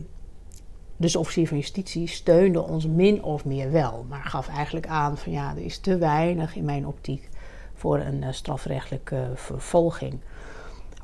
dus 0.97 1.13
de 1.13 1.19
officier 1.19 1.49
van 1.49 1.57
justitie 1.57 2.07
steunde 2.07 2.63
ons 2.63 2.87
min 2.87 3.23
of 3.23 3.45
meer 3.45 3.73
wel. 3.73 4.07
Maar 4.09 4.25
gaf 4.25 4.49
eigenlijk 4.49 4.87
aan 4.87 5.19
van 5.19 5.33
ja, 5.33 5.51
er 5.51 5.65
is 5.65 5.79
te 5.79 5.99
weinig 5.99 6.57
in 6.57 6.65
mijn 6.65 6.87
optiek 6.87 7.29
voor 7.75 7.99
een 7.99 8.35
strafrechtelijke 8.35 9.31
vervolging. 9.35 10.21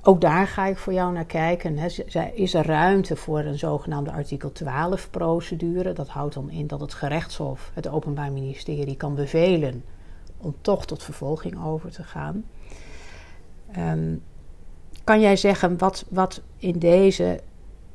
Ook 0.07 0.21
daar 0.21 0.47
ga 0.47 0.67
ik 0.67 0.79
voor 0.79 0.93
jou 0.93 1.13
naar 1.13 1.25
kijken. 1.25 1.79
Is 2.35 2.55
er 2.55 2.67
ruimte 2.67 3.17
voor 3.17 3.39
een 3.39 3.59
zogenaamde 3.59 4.13
artikel 4.13 4.53
12 4.53 5.11
procedure? 5.11 5.93
Dat 5.93 6.09
houdt 6.09 6.35
dan 6.35 6.51
in 6.51 6.67
dat 6.67 6.81
het 6.81 6.95
gerechtshof, 6.95 7.71
het 7.75 7.89
Openbaar 7.89 8.33
Ministerie, 8.33 8.97
kan 8.97 9.15
bevelen 9.15 9.85
om 10.37 10.55
toch 10.61 10.87
tot 10.87 11.03
vervolging 11.03 11.65
over 11.65 11.91
te 11.91 12.03
gaan. 12.03 12.45
Um, 13.79 14.23
kan 15.05 15.21
jij 15.21 15.37
zeggen 15.37 15.79
wat, 15.79 16.05
wat 16.09 16.43
in 16.57 16.79
deze, 16.79 17.41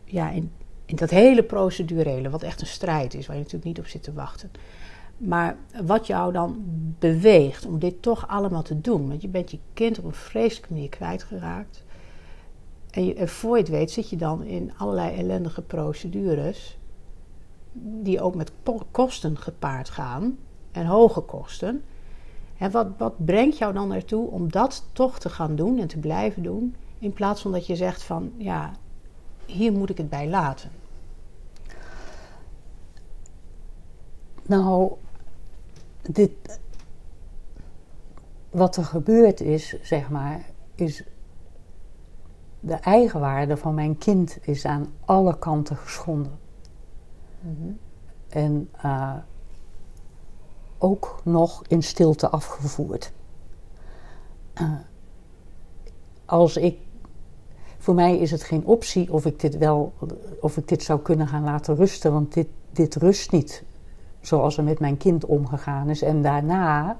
ja, 0.03 0.29
in, 0.29 0.51
in 0.85 0.95
dat 0.95 1.09
hele 1.09 1.43
procedurele, 1.43 2.29
wat 2.29 2.43
echt 2.43 2.61
een 2.61 2.67
strijd 2.67 3.13
is, 3.13 3.27
waar 3.27 3.35
je 3.35 3.41
natuurlijk 3.41 3.69
niet 3.69 3.79
op 3.79 3.87
zit 3.91 4.03
te 4.03 4.13
wachten. 4.13 4.51
Maar 5.17 5.55
wat 5.83 6.07
jou 6.07 6.33
dan 6.33 6.63
beweegt 6.99 7.65
om 7.65 7.79
dit 7.79 8.01
toch 8.01 8.27
allemaal 8.27 8.63
te 8.63 8.81
doen. 8.81 9.07
Want 9.07 9.21
je 9.21 9.27
bent 9.27 9.51
je 9.51 9.59
kind 9.73 9.99
op 9.99 10.05
een 10.05 10.13
vreselijke 10.13 10.73
manier 10.73 10.89
kwijtgeraakt. 10.89 11.83
En, 12.91 13.05
je, 13.05 13.27
voor 13.27 13.55
je 13.55 13.61
het 13.61 13.71
weet 13.71 13.91
zit 13.91 14.09
je 14.09 14.15
dan 14.15 14.43
in 14.43 14.71
allerlei 14.77 15.15
ellendige 15.15 15.61
procedures, 15.61 16.77
die 17.81 18.21
ook 18.21 18.35
met 18.35 18.51
kosten 18.91 19.37
gepaard 19.37 19.89
gaan 19.89 20.37
en 20.71 20.85
hoge 20.85 21.21
kosten. 21.21 21.83
En 22.57 22.71
wat, 22.71 22.87
wat 22.97 23.25
brengt 23.25 23.57
jou 23.57 23.73
dan 23.73 23.93
ertoe 23.93 24.29
om 24.29 24.51
dat 24.51 24.85
toch 24.93 25.19
te 25.19 25.29
gaan 25.29 25.55
doen 25.55 25.79
en 25.79 25.87
te 25.87 25.99
blijven 25.99 26.43
doen, 26.43 26.75
in 26.99 27.13
plaats 27.13 27.41
van 27.41 27.51
dat 27.51 27.67
je 27.67 27.75
zegt 27.75 28.03
van 28.03 28.31
ja, 28.37 28.71
hier 29.45 29.71
moet 29.71 29.89
ik 29.89 29.97
het 29.97 30.09
bij 30.09 30.29
laten? 30.29 30.71
Nou, 34.45 34.91
dit, 36.01 36.59
wat 38.49 38.75
er 38.75 38.83
gebeurd 38.83 39.41
is, 39.41 39.75
zeg 39.81 40.09
maar, 40.09 40.45
is 40.75 41.03
de 42.59 42.73
eigenwaarde 42.73 43.57
van 43.57 43.73
mijn 43.73 43.97
kind 43.97 44.37
is 44.41 44.65
aan 44.65 44.87
alle 45.05 45.39
kanten 45.39 45.75
geschonden. 45.75 46.39
Mm 47.39 47.77
En 48.29 48.69
uh, 48.85 49.13
ook 50.77 51.21
nog 51.23 51.63
in 51.67 51.83
stilte 51.83 52.29
afgevoerd. 52.29 53.11
Uh, 54.61 54.71
als 56.25 56.57
ik, 56.57 56.77
voor 57.77 57.95
mij 57.95 58.17
is 58.17 58.31
het 58.31 58.43
geen 58.43 58.65
optie 58.65 59.13
of 59.13 59.25
ik 59.25 59.39
dit 59.39 59.57
wel, 59.57 59.93
of 60.41 60.57
ik 60.57 60.67
dit 60.67 60.83
zou 60.83 60.99
kunnen 60.99 61.27
gaan 61.27 61.43
laten 61.43 61.75
rusten, 61.75 62.13
want 62.13 62.33
dit, 62.33 62.47
dit 62.71 62.95
rust 62.95 63.31
niet 63.31 63.63
zoals 64.21 64.57
er 64.57 64.63
met 64.63 64.79
mijn 64.79 64.97
kind 64.97 65.25
omgegaan 65.25 65.89
is. 65.89 66.01
En 66.01 66.21
daarna 66.21 66.97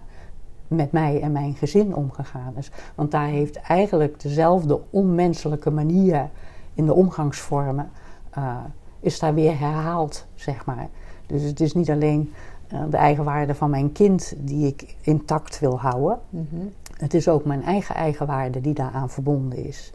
met 0.70 0.92
mij 0.92 1.22
en 1.22 1.32
mijn 1.32 1.54
gezin 1.56 1.96
omgegaan 1.96 2.54
is. 2.58 2.72
Want 2.96 3.12
daar 3.12 3.28
heeft 3.28 3.56
eigenlijk 3.56 4.22
dezelfde 4.22 4.80
onmenselijke 4.90 5.72
manier 5.72 6.30
in 6.74 6.86
de 6.86 6.94
omgangsvormen, 6.94 7.90
uh, 8.38 8.58
is 9.00 9.20
daar 9.20 9.34
weer 9.34 9.60
herhaald, 9.60 10.26
zeg 10.36 10.66
maar. 10.66 10.88
Dus 11.26 11.44
het 11.44 11.60
is 11.60 11.74
niet 11.74 11.90
alleen 11.90 12.34
uh, 12.74 12.82
de 12.90 12.98
eigenwaarde 12.98 13.56
van 13.56 13.70
mijn 13.70 13.92
kind 13.92 14.34
die 14.38 14.68
ik 14.68 14.96
intact 15.02 15.60
wil 15.60 15.80
houden. 15.80 16.20
Mm 16.30 16.48
-hmm. 16.50 16.72
Het 16.98 17.14
is 17.14 17.28
ook 17.28 17.46
mijn 17.46 17.64
eigen 17.64 17.96
eigenwaarde 17.96 18.62
die 18.62 18.74
daaraan 18.74 19.10
verbonden 19.10 19.66
is. 19.66 19.92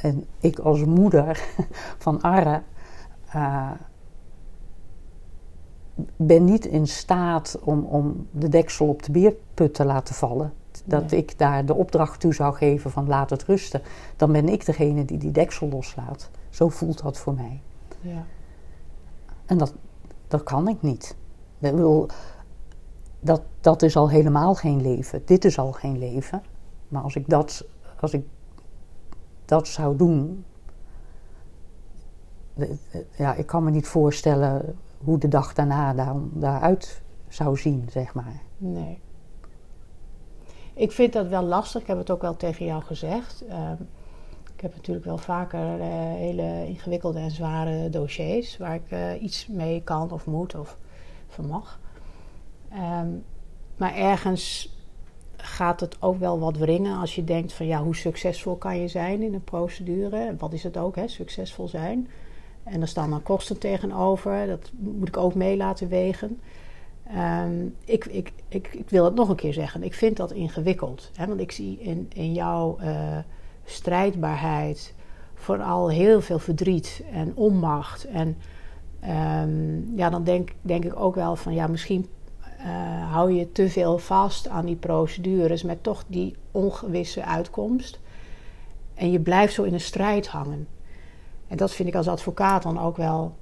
En 0.00 0.24
ik 0.40 0.58
als 0.58 0.84
moeder 0.84 1.44
van 2.04 2.22
Arre 2.22 2.60
uh, 3.36 3.70
ben 6.16 6.44
niet 6.44 6.66
in 6.66 6.86
staat 6.86 7.58
om, 7.64 7.84
om 7.84 8.26
de 8.30 8.48
deksel 8.48 8.88
op 8.88 9.02
de 9.02 9.12
bierput 9.12 9.74
te 9.74 9.84
laten 9.84 10.14
vallen. 10.14 10.52
Dat 10.84 11.12
ik 11.12 11.38
daar 11.38 11.66
de 11.66 11.74
opdracht 11.74 12.20
toe 12.20 12.34
zou 12.34 12.54
geven 12.54 12.90
van 12.90 13.08
laat 13.08 13.30
het 13.30 13.44
rusten. 13.44 13.82
Dan 14.16 14.32
ben 14.32 14.48
ik 14.48 14.66
degene 14.66 15.04
die 15.04 15.18
die 15.18 15.30
deksel 15.30 15.68
loslaat. 15.68 16.30
Zo 16.50 16.68
voelt 16.68 17.02
dat 17.02 17.18
voor 17.18 17.34
mij. 17.34 17.60
Ja. 18.00 18.24
En 19.46 19.58
dat, 19.58 19.74
dat 20.28 20.42
kan 20.42 20.68
ik 20.68 20.82
niet. 20.82 21.16
Ik 21.58 21.70
bedoel, 21.70 22.06
dat, 23.20 23.42
dat 23.60 23.82
is 23.82 23.96
al 23.96 24.10
helemaal 24.10 24.54
geen 24.54 24.82
leven. 24.82 25.22
Dit 25.24 25.44
is 25.44 25.58
al 25.58 25.72
geen 25.72 25.98
leven. 25.98 26.42
Maar 26.88 27.02
als 27.02 27.16
ik 27.16 27.28
dat, 27.28 27.64
als 28.00 28.12
ik 28.12 28.24
dat 29.44 29.68
zou 29.68 29.96
doen. 29.96 30.44
Ja, 33.16 33.34
ik 33.34 33.46
kan 33.46 33.64
me 33.64 33.70
niet 33.70 33.88
voorstellen 33.88 34.76
hoe 35.04 35.18
de 35.18 35.28
dag 35.28 35.54
daarna 35.54 35.94
daar, 35.94 36.14
daaruit 36.32 37.02
zou 37.28 37.56
zien, 37.56 37.88
zeg 37.90 38.14
maar. 38.14 38.42
Nee. 38.56 39.00
Ik 40.74 40.92
vind 40.92 41.12
dat 41.12 41.28
wel 41.28 41.42
lastig. 41.42 41.80
Ik 41.80 41.86
heb 41.86 41.98
het 41.98 42.10
ook 42.10 42.22
wel 42.22 42.36
tegen 42.36 42.66
jou 42.66 42.82
gezegd. 42.82 43.44
Uh, 43.48 43.70
ik 44.54 44.60
heb 44.60 44.74
natuurlijk 44.74 45.06
wel 45.06 45.18
vaker 45.18 45.78
uh, 45.78 45.84
hele 46.14 46.66
ingewikkelde 46.66 47.18
en 47.18 47.30
zware 47.30 47.90
dossiers 47.90 48.56
waar 48.56 48.74
ik 48.74 48.90
uh, 48.90 49.22
iets 49.22 49.46
mee 49.46 49.82
kan 49.82 50.10
of 50.10 50.26
moet 50.26 50.54
of 50.54 50.78
vermag. 51.28 51.80
Um, 52.72 53.24
maar 53.76 53.94
ergens 53.94 54.74
gaat 55.36 55.80
het 55.80 56.02
ook 56.02 56.18
wel 56.18 56.38
wat 56.38 56.56
wringen 56.56 56.98
als 56.98 57.14
je 57.14 57.24
denkt 57.24 57.52
van 57.52 57.66
ja, 57.66 57.82
hoe 57.82 57.96
succesvol 57.96 58.56
kan 58.56 58.78
je 58.78 58.88
zijn 58.88 59.22
in 59.22 59.34
een 59.34 59.44
procedure? 59.44 60.34
Wat 60.38 60.52
is 60.52 60.62
het 60.62 60.76
ook, 60.76 60.96
hè, 60.96 61.08
succesvol 61.08 61.68
zijn? 61.68 62.08
En 62.62 62.80
er 62.80 62.88
staan 62.88 63.10
dan 63.10 63.22
kosten 63.22 63.58
tegenover. 63.58 64.46
Dat 64.46 64.70
moet 64.78 65.08
ik 65.08 65.16
ook 65.16 65.34
mee 65.34 65.56
laten 65.56 65.88
wegen. 65.88 66.40
Um, 67.16 67.76
ik, 67.84 68.04
ik, 68.04 68.32
ik, 68.48 68.68
ik, 68.72 68.90
wil 68.90 69.04
het 69.04 69.14
nog 69.14 69.28
een 69.28 69.36
keer 69.36 69.52
zeggen. 69.52 69.82
Ik 69.82 69.94
vind 69.94 70.16
dat 70.16 70.32
ingewikkeld. 70.32 71.10
Hè? 71.14 71.26
Want 71.26 71.40
ik 71.40 71.52
zie 71.52 71.78
in, 71.80 72.10
in 72.14 72.32
jouw 72.32 72.78
uh, 72.80 73.18
strijdbaarheid 73.64 74.94
vooral 75.34 75.90
heel 75.90 76.20
veel 76.20 76.38
verdriet 76.38 77.02
en 77.12 77.32
onmacht. 77.34 78.04
En 78.04 78.36
um, 79.42 79.92
ja, 79.96 80.10
dan 80.10 80.24
denk, 80.24 80.50
denk 80.62 80.84
ik 80.84 81.00
ook 81.00 81.14
wel 81.14 81.36
van 81.36 81.54
ja, 81.54 81.66
misschien 81.66 82.06
uh, 82.60 83.12
hou 83.12 83.32
je 83.32 83.52
te 83.52 83.68
veel 83.68 83.98
vast 83.98 84.48
aan 84.48 84.66
die 84.66 84.76
procedures 84.76 85.62
met 85.62 85.82
toch 85.82 86.04
die 86.06 86.36
ongewisse 86.50 87.24
uitkomst. 87.24 88.00
En 88.94 89.10
je 89.10 89.20
blijft 89.20 89.52
zo 89.52 89.62
in 89.62 89.72
een 89.72 89.80
strijd 89.80 90.26
hangen. 90.26 90.66
En 91.50 91.56
dat 91.56 91.72
vind 91.72 91.88
ik 91.88 91.94
als 91.94 92.08
advocaat 92.08 92.62
dan 92.62 92.80
ook 92.80 92.96
wel, 92.96 93.36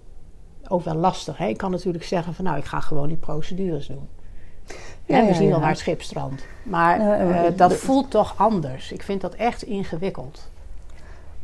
ook 0.69 0.85
wel 0.85 0.95
lastig. 0.95 1.39
Hè? 1.39 1.47
Ik 1.47 1.57
kan 1.57 1.71
natuurlijk 1.71 2.05
zeggen 2.05 2.35
van 2.35 2.45
nou, 2.45 2.57
ik 2.57 2.65
ga 2.65 2.81
gewoon 2.81 3.09
die 3.09 3.17
procedures 3.17 3.87
doen. 3.87 4.09
Ja, 5.05 5.27
we 5.27 5.35
zien 5.35 5.49
wel 5.49 5.61
waar 5.61 5.69
het 5.69 5.79
schip 5.79 6.03
strandt. 6.03 6.47
Maar 6.63 7.01
uh, 7.01 7.57
dat 7.57 7.75
voelt 7.75 8.11
toch 8.11 8.35
anders. 8.37 8.93
Ik 8.93 9.03
vind 9.03 9.21
dat 9.21 9.35
echt 9.35 9.63
ingewikkeld. 9.63 10.51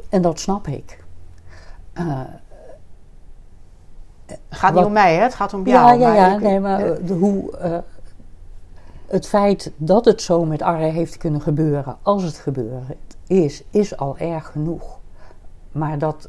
En 0.08 0.22
dat 0.22 0.40
snap 0.40 0.66
ik. 0.66 1.04
Uh, 1.94 2.20
het 4.26 4.38
gaat 4.48 4.74
niet 4.74 4.84
om 4.84 4.92
mij, 4.92 5.14
hè? 5.14 5.22
het 5.22 5.34
gaat 5.34 5.54
om 5.54 5.66
jou. 5.66 5.98
Ja, 5.98 6.14
ja, 6.14 6.28
ja. 6.28 6.38
nee, 6.38 6.60
maar 6.60 6.98
hoe, 7.08 7.58
uh, 7.62 7.78
het 9.06 9.26
feit 9.26 9.72
dat 9.76 10.04
het 10.04 10.22
zo 10.22 10.44
met 10.44 10.62
Arre 10.62 10.84
heeft 10.84 11.16
kunnen 11.16 11.40
gebeuren, 11.40 11.96
als 12.02 12.22
het 12.22 12.36
gebeurd 12.36 12.96
is, 13.26 13.62
is 13.70 13.96
al 13.96 14.18
erg 14.18 14.46
genoeg. 14.46 14.98
Maar 15.72 15.98
dat 15.98 16.28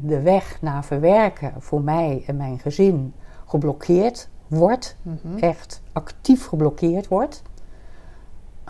de 0.00 0.20
weg 0.20 0.58
naar 0.60 0.84
verwerken 0.84 1.52
voor 1.58 1.82
mij 1.82 2.22
en 2.26 2.36
mijn 2.36 2.58
gezin 2.58 3.14
geblokkeerd 3.46 4.28
wordt, 4.46 4.96
mhm. 5.02 5.38
echt 5.38 5.82
actief 5.92 6.46
geblokkeerd 6.46 7.08
wordt. 7.08 7.42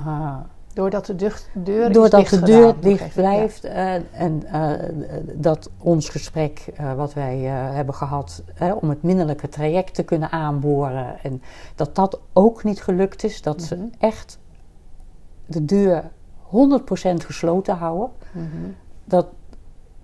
Uh, 0.01 0.37
Doordat 0.73 1.07
de 1.07 1.15
deur, 1.15 1.93
Doordat 1.93 2.29
de 2.29 2.41
deur 2.41 2.75
dicht 2.81 3.15
blijft 3.15 3.65
uh, 3.65 3.95
en 3.95 4.43
uh, 4.53 4.73
dat 5.35 5.71
ons 5.79 6.09
gesprek 6.09 6.65
wat 6.97 7.15
wij 7.15 7.39
hebben 7.39 7.95
gehad 7.95 8.43
om 8.81 8.89
het 8.89 9.03
minderlijke 9.03 9.49
traject 9.49 9.95
te 9.95 10.03
kunnen 10.03 10.31
aanboren 10.31 11.23
en 11.23 11.43
dat 11.75 11.95
dat 11.95 12.21
ook 12.33 12.65
niet 12.65 12.83
gelukt 12.83 13.25
is, 13.25 13.43
dat 13.43 13.63
ze 13.63 13.77
mhm. 13.77 13.87
echt 13.99 14.39
de 15.47 15.65
deur 15.65 16.11
100% 16.47 16.51
gesloten 17.25 17.77
houden. 17.77 18.11
Mhm. 18.33 18.47
Dat 19.05 19.27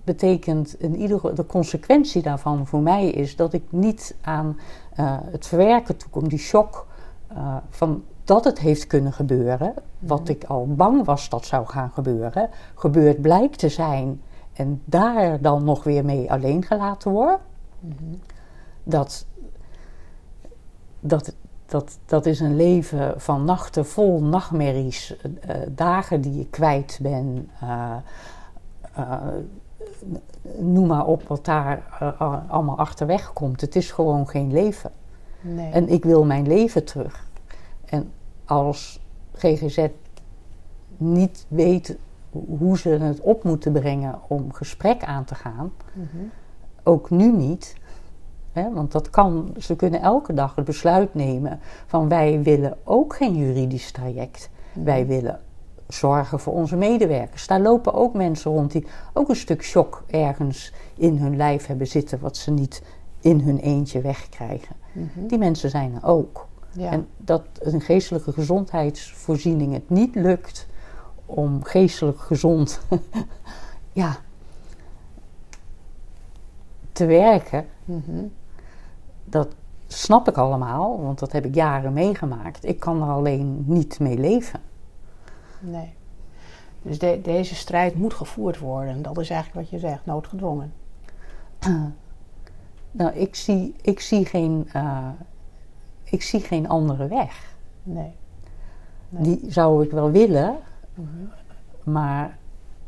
betekent 0.05 0.79
in 0.79 0.95
ieder 0.95 1.35
de 1.35 1.45
consequentie 1.45 2.21
daarvan 2.21 2.67
voor 2.67 2.81
mij 2.81 3.09
is 3.09 3.35
dat 3.35 3.53
ik 3.53 3.63
niet 3.69 4.15
aan 4.21 4.59
uh, 4.99 5.17
het 5.23 5.47
verwerken 5.47 5.97
toekom, 5.97 6.27
die 6.27 6.39
shock 6.39 6.87
uh, 7.31 7.55
van 7.69 8.03
dat 8.23 8.43
het 8.43 8.59
heeft 8.59 8.87
kunnen 8.87 9.13
gebeuren, 9.13 9.73
wat 9.99 10.29
ik 10.29 10.43
al 10.43 10.67
bang 10.67 11.05
was 11.05 11.29
dat 11.29 11.45
zou 11.45 11.65
gaan 11.65 11.91
gebeuren, 11.93 12.49
gebeurd 12.75 13.21
blijkt 13.21 13.59
te 13.59 13.69
zijn 13.69 14.21
en 14.53 14.81
daar 14.85 15.41
dan 15.41 15.63
nog 15.63 15.83
weer 15.83 16.05
mee 16.05 16.31
alleen 16.31 16.63
gelaten 16.63 17.11
worden. 17.11 17.39
Mhm. 17.79 17.95
Dat, 18.83 19.25
dat, 20.99 21.35
dat, 21.65 21.97
dat 22.05 22.25
is 22.25 22.39
een 22.39 22.55
leven 22.55 23.21
van 23.21 23.45
nachten 23.45 23.85
vol 23.85 24.23
nachtmerries, 24.23 25.15
uh, 25.23 25.55
dagen 25.69 26.21
die 26.21 26.37
je 26.37 26.47
kwijt 26.49 26.99
ben 27.01 27.49
noem 30.57 30.87
maar 30.87 31.05
op 31.05 31.23
wat 31.23 31.45
daar 31.45 31.97
uh, 32.01 32.51
allemaal 32.51 32.77
achterweg 32.77 33.33
komt. 33.33 33.61
Het 33.61 33.75
is 33.75 33.91
gewoon 33.91 34.27
geen 34.27 34.51
leven. 34.51 34.91
Nee. 35.41 35.71
En 35.71 35.89
ik 35.89 36.03
wil 36.03 36.23
mijn 36.23 36.47
leven 36.47 36.83
terug. 36.83 37.27
En 37.85 38.11
als 38.45 39.01
GGZ 39.33 39.87
niet 40.97 41.45
weet 41.47 41.97
hoe 42.31 42.77
ze 42.77 42.89
het 42.89 43.19
op 43.19 43.43
moeten 43.43 43.71
brengen 43.71 44.19
om 44.27 44.53
gesprek 44.53 45.03
aan 45.03 45.23
te 45.23 45.35
gaan, 45.35 45.71
mhm. 45.93 46.23
ook 46.83 47.09
nu 47.09 47.31
niet. 47.31 47.75
Hè, 48.51 48.73
want 48.73 48.91
dat 48.91 49.09
kan, 49.09 49.53
ze 49.57 49.75
kunnen 49.75 50.01
elke 50.01 50.33
dag 50.33 50.55
het 50.55 50.65
besluit 50.65 51.13
nemen 51.13 51.59
van 51.85 52.09
wij 52.09 52.41
willen 52.41 52.77
ook 52.83 53.15
geen 53.15 53.35
juridisch 53.35 53.91
traject. 53.91 54.49
Mhm. 54.73 54.85
Wij 54.85 55.07
willen 55.07 55.39
zorgen 55.87 56.39
voor 56.39 56.53
onze 56.53 56.75
medewerkers. 56.75 57.47
Daar 57.47 57.61
lopen 57.61 57.93
ook 57.93 58.13
mensen 58.13 58.51
rond 58.51 58.71
die 58.71 58.87
ook 59.13 59.29
een 59.29 59.35
stuk 59.35 59.63
shock 59.63 60.03
ergens 60.07 60.73
in 60.97 61.17
hun 61.17 61.35
lijf 61.35 61.65
hebben 61.65 61.87
zitten, 61.87 62.19
wat 62.19 62.37
ze 62.37 62.51
niet 62.51 62.81
in 63.19 63.39
hun 63.39 63.57
eentje 63.57 64.01
wegkrijgen. 64.01 64.75
Mhm. 64.91 65.27
Die 65.27 65.37
mensen 65.37 65.69
zijn 65.69 65.95
er 65.95 66.07
ook. 66.07 66.47
En 66.77 67.07
dat 67.17 67.43
een 67.59 67.81
geestelijke 67.81 68.31
gezondheidsvoorziening 68.31 69.73
het 69.73 69.89
niet 69.89 70.15
lukt 70.15 70.67
om 71.25 71.63
geestelijk 71.63 72.19
gezond 72.19 72.79
ja, 73.91 74.17
te 76.91 77.05
werken, 77.05 77.65
mhm. 77.85 78.23
dat 79.23 79.47
snap 79.87 80.27
ik 80.27 80.37
allemaal, 80.37 81.01
want 81.01 81.19
dat 81.19 81.31
heb 81.31 81.45
ik 81.45 81.55
jaren 81.55 81.93
meegemaakt. 81.93 82.65
Ik 82.65 82.79
kan 82.79 83.01
er 83.01 83.09
alleen 83.09 83.63
niet 83.67 83.99
mee 83.99 84.17
leven. 84.17 84.59
Nee. 85.65 85.93
Dus 86.81 86.99
deze 87.23 87.55
strijd 87.55 87.95
moet 87.95 88.13
gevoerd 88.13 88.59
worden. 88.59 89.01
Dat 89.01 89.17
is 89.17 89.29
eigenlijk 89.29 89.61
wat 89.61 89.69
je 89.69 89.87
zegt, 89.87 90.05
noodgedwongen. 90.05 90.73
nou, 92.91 93.13
ik 93.13 93.35
zie, 93.35 93.75
ik 93.81 93.99
zie, 93.99 94.25
geen, 94.25 94.69
uh, 94.75 95.07
ik 96.03 96.21
zie 96.21 96.39
geen 96.39 96.69
andere 96.69 97.07
weg. 97.07 97.55
Nee. 97.83 98.15
nee. 99.09 99.23
Die 99.23 99.51
zou 99.51 99.83
ik 99.83 99.91
wel 99.91 100.11
willen, 100.11 100.57
mm 100.93 101.07
-hmm. 101.07 101.29
maar 101.93 102.37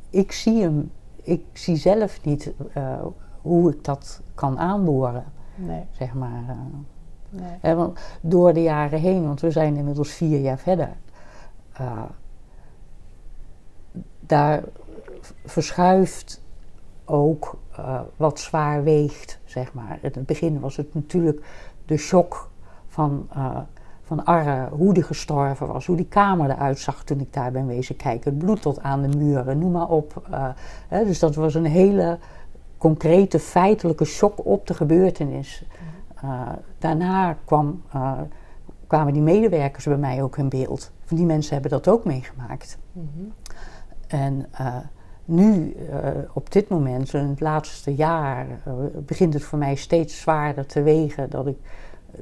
ik 0.09 0.31
zie 0.31 0.61
hem, 0.61 0.91
ik 1.15 1.43
zie 1.53 1.75
zelf 1.75 2.25
niet 2.25 2.53
uh, 2.77 3.05
hoe 3.41 3.71
ik 3.71 3.83
dat 3.83 4.21
kan 4.35 4.59
aanboren. 4.59 5.25
Nee. 5.55 5.83
Zeg 5.91 6.13
maar. 6.13 6.43
Uh, 7.29 7.41
nee. 7.61 7.75
want 7.75 7.99
door 8.21 8.53
de 8.53 8.61
jaren 8.61 8.99
heen, 8.99 9.25
want 9.25 9.41
we 9.41 9.51
zijn 9.51 9.75
inmiddels 9.75 10.11
vier 10.11 10.39
jaar 10.39 10.59
verder 10.59 10.89
daar 14.27 14.63
verschuift 15.45 16.41
ook 17.05 17.57
uh, 17.79 17.99
wat 18.15 18.39
zwaar 18.39 18.83
weegt, 18.83 19.39
zeg 19.45 19.73
maar. 19.73 19.99
In 20.01 20.11
het 20.13 20.25
begin 20.25 20.59
was 20.59 20.75
het 20.75 20.93
natuurlijk 20.93 21.45
de 21.85 21.97
shock 21.97 22.49
van, 22.87 23.27
uh, 23.35 23.57
van 24.03 24.25
Arre, 24.25 24.69
hoe 24.69 24.93
die 24.93 25.03
gestorven 25.03 25.67
was, 25.67 25.85
hoe 25.85 25.95
die 25.95 26.07
kamer 26.07 26.49
eruit 26.49 26.79
zag 26.79 27.03
toen 27.03 27.19
ik 27.19 27.33
daar 27.33 27.51
ben 27.51 27.67
wezen 27.67 27.95
kijken. 27.95 28.31
Het 28.31 28.39
bloed 28.39 28.61
tot 28.61 28.81
aan 28.81 29.01
de 29.01 29.17
muren, 29.17 29.59
noem 29.59 29.71
maar 29.71 29.89
op. 29.89 30.27
Uh, 30.31 30.49
hè, 30.87 31.05
dus 31.05 31.19
dat 31.19 31.35
was 31.35 31.55
een 31.55 31.65
hele 31.65 32.19
concrete, 32.77 33.39
feitelijke 33.39 34.05
shock 34.05 34.45
op 34.45 34.67
de 34.67 34.73
gebeurtenis. 34.73 35.63
daarna 36.77 37.37
kwam, 37.45 37.81
kwamen 38.87 39.13
die 39.13 39.21
medewerkers 39.21 39.85
bij 39.85 39.97
mij 39.97 40.23
ook 40.23 40.37
in 40.37 40.49
beeld. 40.49 40.91
Die 41.07 41.25
mensen 41.25 41.53
hebben 41.53 41.71
dat 41.71 41.87
ook 41.87 42.05
meegemaakt. 42.05 42.77
Mm. 42.91 43.33
En 44.07 44.45
uh, 44.61 44.75
nu, 45.25 45.75
uh, 45.75 46.07
op 46.33 46.51
dit 46.51 46.69
moment, 46.69 47.13
in 47.13 47.27
het 47.27 47.39
laatste 47.39 47.95
jaar, 47.95 48.47
uh, 48.47 48.73
begint 49.05 49.33
het 49.33 49.43
voor 49.43 49.59
mij 49.59 49.75
steeds 49.75 50.19
zwaarder 50.19 50.65
te 50.65 50.81
wegen 50.81 51.29
dat 51.29 51.47
ik 51.47 51.57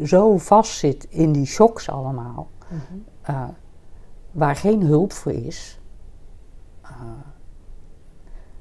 zo 0.03 0.37
vastzit 0.37 1.07
in 1.09 1.31
die 1.31 1.45
shocks 1.45 1.89
allemaal, 1.89 2.49
mm 2.69 2.79
-hmm. 3.23 3.53
waar 4.31 4.55
geen 4.55 4.81
hulp 4.81 5.13
voor 5.13 5.31
is, 5.31 5.79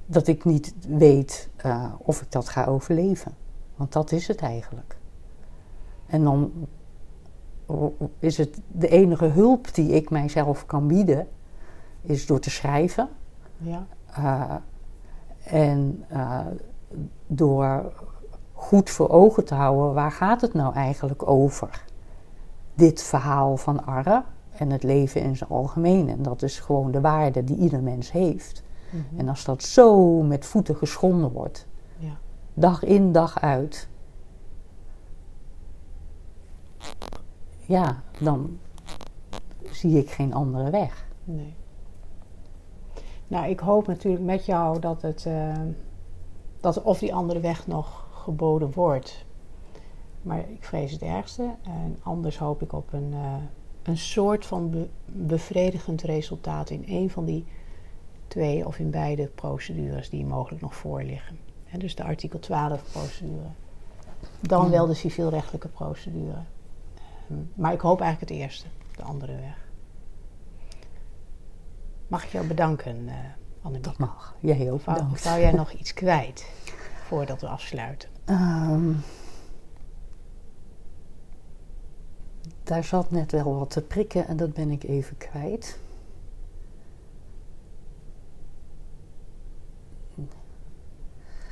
dat 0.06 0.26
ik 0.26 0.44
niet 0.44 0.74
weet 0.88 1.50
of 1.98 2.22
ik 2.22 2.32
dat 2.32 2.48
ga 2.48 2.64
overleven. 2.64 3.34
Want 3.76 3.92
dat 3.92 4.12
is 4.12 4.28
het 4.28 4.40
eigenlijk. 4.40 4.96
En 6.06 6.24
dan 6.24 6.52
is 8.18 8.36
het 8.36 8.60
de 8.72 8.88
enige 8.88 9.26
hulp 9.26 9.74
die 9.74 9.90
ik 9.90 10.10
mijzelf 10.10 10.66
kan 10.66 10.86
bieden, 10.86 11.28
is 12.04 12.26
door 12.26 12.40
te 12.40 12.50
schrijven. 12.50 13.08
Ja. 13.56 13.86
Uh, 14.18 14.54
en 15.44 16.04
uh, 16.12 16.40
door 17.26 17.92
goed 18.52 18.90
voor 18.90 19.08
ogen 19.08 19.44
te 19.44 19.54
houden, 19.54 19.94
waar 19.94 20.12
gaat 20.12 20.40
het 20.40 20.54
nou 20.54 20.74
eigenlijk 20.74 21.28
over? 21.28 21.84
Dit 22.74 23.02
verhaal 23.02 23.56
van 23.56 23.86
Arre 23.86 24.22
en 24.56 24.70
het 24.70 24.82
leven 24.82 25.20
in 25.20 25.36
zijn 25.36 25.50
algemeen. 25.50 26.08
En 26.08 26.22
dat 26.22 26.42
is 26.42 26.60
gewoon 26.60 26.90
de 26.90 27.00
waarde 27.00 27.44
die 27.44 27.56
ieder 27.56 27.82
mens 27.82 28.12
heeft. 28.12 28.62
Mm 28.90 29.04
-hmm. 29.08 29.18
En 29.18 29.28
als 29.28 29.44
dat 29.44 29.62
zo 29.62 30.20
met 30.22 30.46
voeten 30.46 30.76
geschonden 30.76 31.32
wordt, 31.32 31.66
ja. 31.98 32.16
dag 32.54 32.82
in, 32.82 33.12
dag 33.12 33.40
uit, 33.40 33.88
ja, 37.60 38.02
dan 38.20 38.58
zie 39.70 39.98
ik 39.98 40.10
geen 40.10 40.34
andere 40.34 40.70
weg. 40.70 41.06
Nee. 41.24 41.54
Nou, 43.28 43.48
ik 43.48 43.60
hoop 43.60 43.86
natuurlijk 43.86 44.24
met 44.24 44.46
jou 44.46 44.78
dat 44.78 45.02
het, 45.02 45.24
uh, 45.28 45.52
dat 46.60 46.82
of 46.82 46.98
die 46.98 47.14
andere 47.14 47.40
weg 47.40 47.66
nog 47.66 48.06
geboden 48.12 48.72
wordt. 48.72 49.24
Maar 50.22 50.38
ik 50.38 50.64
vrees 50.64 50.92
het 50.92 51.02
ergste. 51.02 51.54
En 51.62 51.98
anders 52.02 52.38
hoop 52.38 52.62
ik 52.62 52.72
op 52.72 52.92
een, 52.92 53.10
uh, 53.12 53.34
een 53.82 53.98
soort 53.98 54.46
van 54.46 54.88
bevredigend 55.06 56.02
resultaat 56.02 56.70
in 56.70 56.84
een 56.86 57.10
van 57.10 57.24
die 57.24 57.44
twee 58.28 58.66
of 58.66 58.78
in 58.78 58.90
beide 58.90 59.26
procedures 59.26 60.10
die 60.10 60.26
mogelijk 60.26 60.62
nog 60.62 60.74
voorliggen. 60.74 61.38
He, 61.64 61.78
dus 61.78 61.94
de 61.94 62.04
artikel 62.04 62.38
12 62.38 62.82
procedure. 62.92 63.48
Dan 64.40 64.70
wel 64.70 64.86
de 64.86 64.94
civielrechtelijke 64.94 65.68
procedure. 65.68 66.38
Maar 67.54 67.72
ik 67.72 67.80
hoop 67.80 68.00
eigenlijk 68.00 68.30
het 68.30 68.40
eerste, 68.40 68.66
de 68.96 69.02
andere 69.02 69.36
weg. 69.36 69.63
Mag 72.06 72.24
ik 72.24 72.30
jou 72.30 72.46
bedanken, 72.46 72.96
uh, 72.96 73.14
Annemiek? 73.62 73.84
Dat 73.84 73.98
mag. 73.98 74.34
Jij 74.40 74.72
ook 74.72 74.84
bedankt. 74.84 75.12
Of 75.12 75.18
zou 75.18 75.40
jij 75.40 75.52
nog 75.52 75.72
iets 75.72 75.94
kwijt 75.94 76.50
voordat 77.06 77.40
we 77.40 77.48
afsluiten? 77.48 78.08
Ehm, 78.24 78.92
daar 82.62 82.84
zat 82.84 83.10
net 83.10 83.32
wel 83.32 83.58
wat 83.58 83.70
te 83.70 83.82
prikken 83.82 84.26
en 84.26 84.36
dat 84.36 84.52
ben 84.52 84.70
ik 84.70 84.82
even 84.82 85.16
kwijt. 85.16 85.78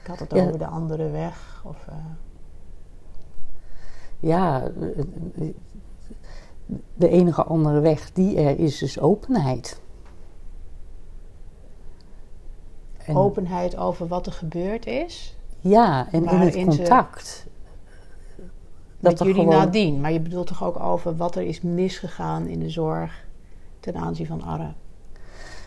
Ik 0.02 0.08
had 0.08 0.18
het 0.18 0.32
over 0.32 0.58
de 0.58 0.66
andere 0.66 1.10
weg. 1.10 1.62
Of, 1.64 1.86
uh... 1.88 1.94
Ja, 4.18 4.70
de 6.94 7.08
enige 7.08 7.44
andere 7.44 7.80
weg 7.80 8.12
die 8.12 8.36
er 8.36 8.58
is, 8.58 8.82
is 8.82 9.00
openheid. 9.00 9.81
En 13.12 13.18
openheid 13.18 13.76
over 13.76 14.06
wat 14.06 14.26
er 14.26 14.32
gebeurd 14.32 14.86
is? 14.86 15.36
Ja, 15.60 16.06
en 16.10 16.24
in 16.24 16.38
het 16.38 16.54
contact. 16.54 17.46
dat 19.00 19.12
met 19.12 19.18
jullie 19.18 19.34
gewoon... 19.34 19.54
nadien. 19.54 20.00
Maar 20.00 20.12
je 20.12 20.20
bedoelt 20.20 20.46
toch 20.46 20.64
ook 20.64 20.80
over 20.80 21.16
wat 21.16 21.36
er 21.36 21.42
is 21.42 21.60
misgegaan 21.60 22.46
in 22.46 22.58
de 22.58 22.70
zorg 22.70 23.24
ten 23.80 23.96
aanzien 23.96 24.26
van 24.26 24.42
Arre? 24.42 24.72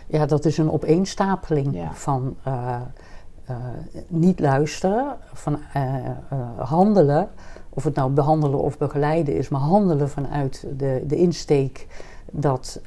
Ja, 0.07 0.25
dat 0.25 0.45
is 0.45 0.57
een 0.57 0.71
opeenstapeling 0.71 1.87
van 1.93 2.35
uh, 2.47 2.81
uh, 3.49 3.55
niet 4.07 4.39
luisteren, 4.39 5.17
van 5.33 5.59
uh, 5.75 6.09
handelen. 6.57 7.29
Of 7.69 7.83
het 7.83 7.95
nou 7.95 8.11
behandelen 8.11 8.59
of 8.59 8.77
begeleiden 8.77 9.35
is, 9.35 9.49
maar 9.49 9.61
handelen 9.61 10.09
vanuit 10.09 10.67
de, 10.77 11.03
de 11.07 11.15
insteek 11.15 11.87
dat 12.31 12.81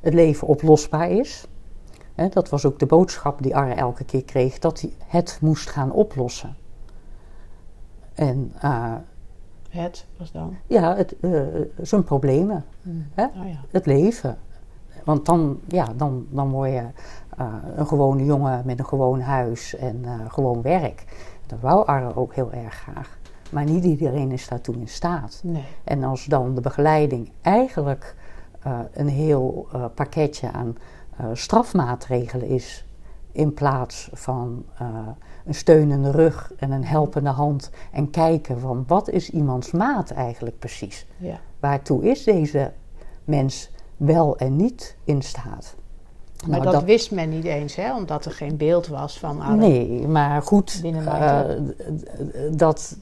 het 0.00 0.14
leven 0.14 0.46
oplosbaar 0.46 1.10
is. 1.10 1.46
Hè, 2.20 2.28
dat 2.28 2.48
was 2.48 2.64
ook 2.64 2.78
de 2.78 2.86
boodschap 2.86 3.42
die 3.42 3.56
Arre 3.56 3.74
elke 3.74 4.04
keer 4.04 4.24
kreeg, 4.24 4.58
dat 4.58 4.80
hij 4.80 4.92
het 5.06 5.38
moest 5.40 5.70
gaan 5.70 5.92
oplossen. 5.92 6.56
En, 8.14 8.52
het 9.68 10.06
was 10.16 10.32
dan? 10.32 10.56
Ja, 10.66 10.96
het, 10.96 11.16
zijn 11.80 12.04
problemen. 12.04 12.64
Hmm. 12.82 13.06
Hè? 13.14 13.24
Oh 13.24 13.48
ja. 13.48 13.60
Het 13.70 13.86
leven. 13.86 14.38
Want 15.04 15.26
dan, 15.26 15.60
ja, 15.68 15.86
dan, 15.96 16.26
dan 16.30 16.50
word 16.50 16.70
je 16.70 16.86
uh, 17.40 17.54
een 17.76 17.86
gewone 17.86 18.24
jongen 18.24 18.62
met 18.64 18.78
een 18.78 18.86
gewoon 18.86 19.20
huis 19.20 19.76
en 19.76 20.04
gewoon 20.28 20.62
werk. 20.62 21.04
Dat 21.46 21.60
wou 21.60 21.86
Arre 21.86 22.16
ook 22.16 22.34
heel 22.34 22.52
erg 22.52 22.74
graag. 22.74 23.18
Maar 23.50 23.64
niet 23.64 23.84
iedereen 23.84 24.30
is 24.30 24.48
daartoe 24.48 24.74
in 24.74 24.88
staat. 24.88 25.40
Nee. 25.44 25.64
En 25.84 26.04
als 26.04 26.24
dan 26.24 26.54
de 26.54 26.60
begeleiding 26.60 27.30
eigenlijk 27.40 28.16
een 28.92 29.08
heel 29.08 29.68
pakketje 29.94 30.52
aan 30.52 30.76
strafmaatregelen 31.32 32.46
is, 32.46 32.84
in 33.32 33.54
plaats 33.54 34.10
van 34.12 34.64
een 35.44 35.54
steunende 35.54 36.10
rug 36.10 36.52
en 36.56 36.70
een 36.70 36.84
helpende 36.84 37.30
hand 37.30 37.70
en 37.92 38.10
kijken 38.10 38.60
van 38.60 38.84
wat 38.86 39.08
is 39.08 39.30
iemands 39.30 39.70
maat 39.70 40.10
eigenlijk 40.10 40.58
precies? 40.58 41.06
Ja. 41.16 41.40
Waartoe 41.60 42.04
is 42.04 42.24
deze 42.24 42.72
mens 43.24 43.70
wel 43.96 44.36
en 44.36 44.56
niet 44.56 44.96
in 45.04 45.22
staat? 45.22 45.74
Maar 46.46 46.60
nou, 46.60 46.72
dat, 46.72 46.82
wist 46.84 47.10
men 47.10 47.28
niet 47.28 47.44
eens, 47.44 47.74
hè? 47.74 47.96
omdat 47.96 48.24
er 48.24 48.32
geen 48.32 48.56
beeld 48.56 48.86
was 48.86 49.18
van 49.18 49.58
Nee, 49.58 50.08
maar 50.08 50.42
goed, 50.42 50.80
uh, 50.84 51.42
dat, 52.52 52.96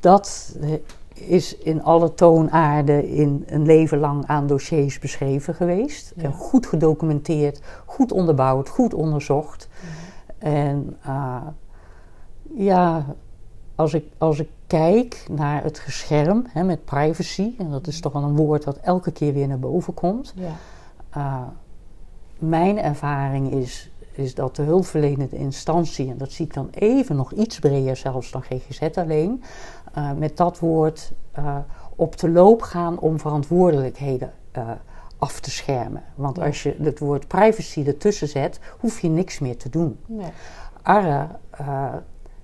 dat 0.00 0.56
is 1.14 1.56
in 1.56 1.82
alle 1.82 2.14
toonaarden 2.14 3.08
in 3.08 3.44
een 3.46 3.66
leven 3.66 3.98
lang 3.98 4.26
aan 4.26 4.46
dossiers 4.46 4.98
beschreven 4.98 5.54
geweest. 5.54 6.12
En 6.16 6.32
goed 6.32 6.66
gedocumenteerd, 6.66 7.60
goed 7.84 8.12
onderbouwd, 8.12 8.68
goed 8.68 8.94
onderzocht. 8.94 9.68
En 10.38 10.96
uh, 11.06 11.36
ja, 12.54 13.04
als 13.74 13.94
ik, 13.94 14.04
als 14.18 14.38
ik 14.38 14.48
kijk 14.66 15.24
naar 15.30 15.62
het 15.62 15.78
gescherm 15.78 16.44
hè, 16.48 16.62
met 16.62 16.84
privacy, 16.84 17.54
en 17.58 17.70
dat 17.70 17.86
is 17.86 18.00
toch 18.00 18.12
wel 18.12 18.22
een 18.22 18.36
woord 18.36 18.64
dat 18.64 18.76
elke 18.76 19.12
keer 19.12 19.32
weer 19.32 19.48
naar 19.48 19.58
boven 19.58 19.94
komt. 19.94 20.34
Ja. 20.36 20.56
Uh, 21.16 21.42
mijn 22.38 22.78
ervaring 22.78 23.52
is, 23.52 23.90
is 24.12 24.34
dat 24.34 24.56
de 24.56 24.62
hulpverlenende 24.62 25.36
instantie, 25.36 26.10
en 26.10 26.16
dat 26.16 26.32
zie 26.32 26.46
ik 26.46 26.54
dan 26.54 26.68
even 26.70 27.16
nog 27.16 27.32
iets 27.32 27.58
breder 27.58 27.96
zelfs 27.96 28.30
dan 28.30 28.42
GGZ 28.42 28.82
alleen, 28.94 29.42
uh, 29.98 30.12
met 30.12 30.36
dat 30.36 30.58
woord 30.58 31.12
uh, 31.38 31.56
op 31.96 32.18
de 32.18 32.30
loop 32.30 32.62
gaan 32.62 32.98
om 32.98 33.18
verantwoordelijkheden 33.18 34.32
uh, 34.56 34.70
af 35.18 35.40
te 35.40 35.50
schermen. 35.50 36.02
Want 36.14 36.36
ja. 36.36 36.46
als 36.46 36.62
je 36.62 36.76
het 36.82 36.98
woord 36.98 37.26
privacy 37.28 37.84
ertussen 37.86 38.28
zet, 38.28 38.60
hoef 38.78 39.00
je 39.00 39.08
niks 39.08 39.38
meer 39.38 39.56
te 39.56 39.68
doen. 39.68 39.98
Nee. 40.06 40.30
Arre 40.82 41.26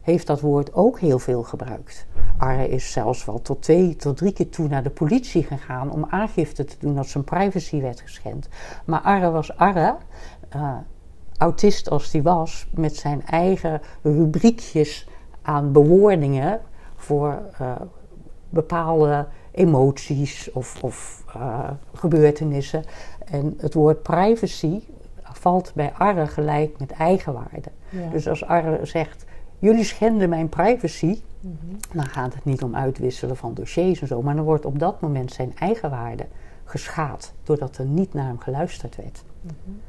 heeft 0.00 0.26
dat 0.26 0.40
woord 0.40 0.74
ook 0.74 1.00
heel 1.00 1.18
veel 1.18 1.42
gebruikt. 1.42 2.06
Arre 2.36 2.68
is 2.68 2.92
zelfs 2.92 3.24
wel 3.24 3.42
tot 3.42 3.62
twee 3.62 3.96
tot 3.96 4.16
drie 4.16 4.32
keer 4.32 4.48
toe 4.48 4.68
naar 4.68 4.82
de 4.82 4.90
politie 4.90 5.42
gegaan 5.42 5.90
om 5.90 6.06
aangifte 6.08 6.64
te 6.64 6.76
doen 6.78 6.94
dat 6.94 7.06
zijn 7.06 7.24
privacy 7.24 7.80
werd 7.80 8.00
geschend. 8.00 8.48
Maar 8.84 9.00
Arre 9.00 9.30
was 9.30 9.56
Arre, 9.56 9.96
autist 11.38 11.90
als 11.90 12.10
die 12.10 12.22
was, 12.22 12.68
met 12.74 12.96
zijn 12.96 13.26
eigen 13.26 13.80
rubriekjes 14.02 15.08
aan 15.42 15.72
bewoordingen 15.72 16.60
voor 16.98 17.42
uh, 17.60 17.72
bepaalde 18.48 19.26
emoties 19.50 20.52
of, 20.52 20.82
of 20.82 21.24
uh, 21.36 21.70
gebeurtenissen. 21.94 22.84
En 23.24 23.54
het 23.58 23.74
woord 23.74 24.02
privacy 24.02 24.80
valt 25.22 25.72
bij 25.74 25.92
Arre 25.92 26.26
gelijk 26.26 26.78
met 26.78 26.90
eigenwaarde. 26.90 27.70
Ja. 27.88 28.10
Dus 28.10 28.28
als 28.28 28.44
Arre 28.44 28.86
zegt 28.86 29.24
jullie 29.58 29.84
schenden 29.84 30.28
mijn 30.28 30.48
privacy. 30.48 31.20
Mm 31.40 31.58
-hmm. 31.60 31.76
Dan 31.92 32.06
gaat 32.06 32.34
het 32.34 32.44
niet 32.44 32.62
om 32.62 32.76
uitwisselen 32.76 33.36
van 33.36 33.54
dossiers 33.54 34.00
en 34.00 34.06
zo. 34.06 34.22
Maar 34.22 34.36
dan 34.36 34.44
wordt 34.44 34.64
op 34.64 34.78
dat 34.78 35.00
moment 35.00 35.32
zijn 35.32 35.52
eigen 35.58 35.90
waarde 35.90 36.26
geschaad. 36.64 37.32
Doordat 37.42 37.76
er 37.76 37.84
niet 37.84 38.14
naar 38.14 38.26
hem 38.26 38.38
geluisterd 38.38 38.96
werd. 38.96 39.22
Mm 39.40 39.50
-hmm. 39.64 39.80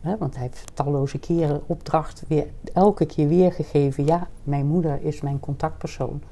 Want 0.00 0.34
hij 0.34 0.42
heeft 0.42 0.76
talloze 0.76 1.18
keren 1.18 1.62
opdracht 1.66 2.22
weer 2.28 2.46
elke 2.72 3.06
keer 3.06 3.28
weergegeven. 3.28 4.06
Ja, 4.06 4.28
mijn 4.42 4.66
moeder 4.66 5.02
is 5.02 5.20
mijn 5.20 5.40
contactpersoon. 5.40 6.22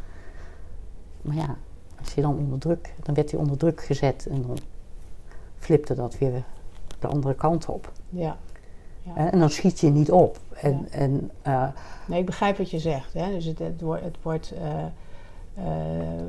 Maar 1.23 1.37
ja, 1.37 1.57
als 1.99 2.15
je 2.15 2.21
dan 2.21 2.37
onder 2.37 2.59
druk, 2.59 2.95
dan 3.03 3.15
werd 3.15 3.31
hij 3.31 3.41
onder 3.41 3.57
druk 3.57 3.83
gezet 3.83 4.27
en 4.27 4.43
dan 4.43 4.59
flipte 5.59 5.95
dat 5.95 6.19
weer 6.19 6.45
de 6.99 7.07
andere 7.07 7.35
kant 7.35 7.67
op. 7.67 7.93
Ja. 8.09 8.37
Ja. 9.03 9.31
En 9.31 9.39
dan 9.39 9.51
schiet 9.51 9.81
je 9.81 9.91
niet 9.91 10.11
op. 10.11 10.39
En, 10.55 10.89
ja. 10.91 10.97
en, 10.97 11.31
uh, 11.47 11.69
nee, 12.07 12.21
ik 12.21 12.27
begrijp 12.27 12.57
wat 12.57 12.71
je 12.71 12.79
zegt. 12.79 13.13
Hè? 13.13 13.31
Dus 13.31 13.45
het, 13.45 13.59
het, 13.59 13.81
wordt, 13.81 14.05
het 14.05 14.17
wordt 14.23 14.53
uh, 14.55 14.85
uh, 15.59 15.65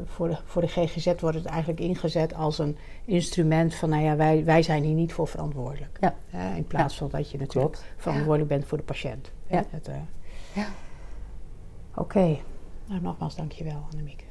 voor, 0.06 0.28
de, 0.28 0.38
voor 0.46 0.62
de 0.62 0.68
GGZ 0.68 1.14
wordt 1.20 1.38
het 1.38 1.46
eigenlijk 1.46 1.80
ingezet 1.80 2.34
als 2.34 2.60
een 2.60 2.78
instrument 3.06 3.76
van, 3.76 3.90
nou 3.90 4.04
ja, 4.04 4.16
wij, 4.16 4.44
wij 4.46 4.62
zijn 4.62 4.84
hier 4.84 4.96
niet 4.96 5.14
voor 5.14 5.28
verantwoordelijk. 5.28 5.98
Ja. 6.00 6.16
in 6.56 6.68
plaats 6.68 6.98
van 6.98 7.10
dat 7.10 7.32
je 7.32 7.38
natuurlijk 7.38 7.74
Klopt. 7.74 7.92
verantwoordelijk 7.98 8.50
bent 8.50 8.66
voor 8.66 8.78
de 8.78 8.84
patiënt. 8.84 9.32
Ja. 9.48 9.64
Het, 9.70 9.90
ja. 10.54 10.66
Oké, 11.92 12.02
okay. 12.02 12.42
nou 12.86 13.02
nogmaals 13.02 13.36
dankjewel 13.36 13.88
Annemieke. 13.92 14.26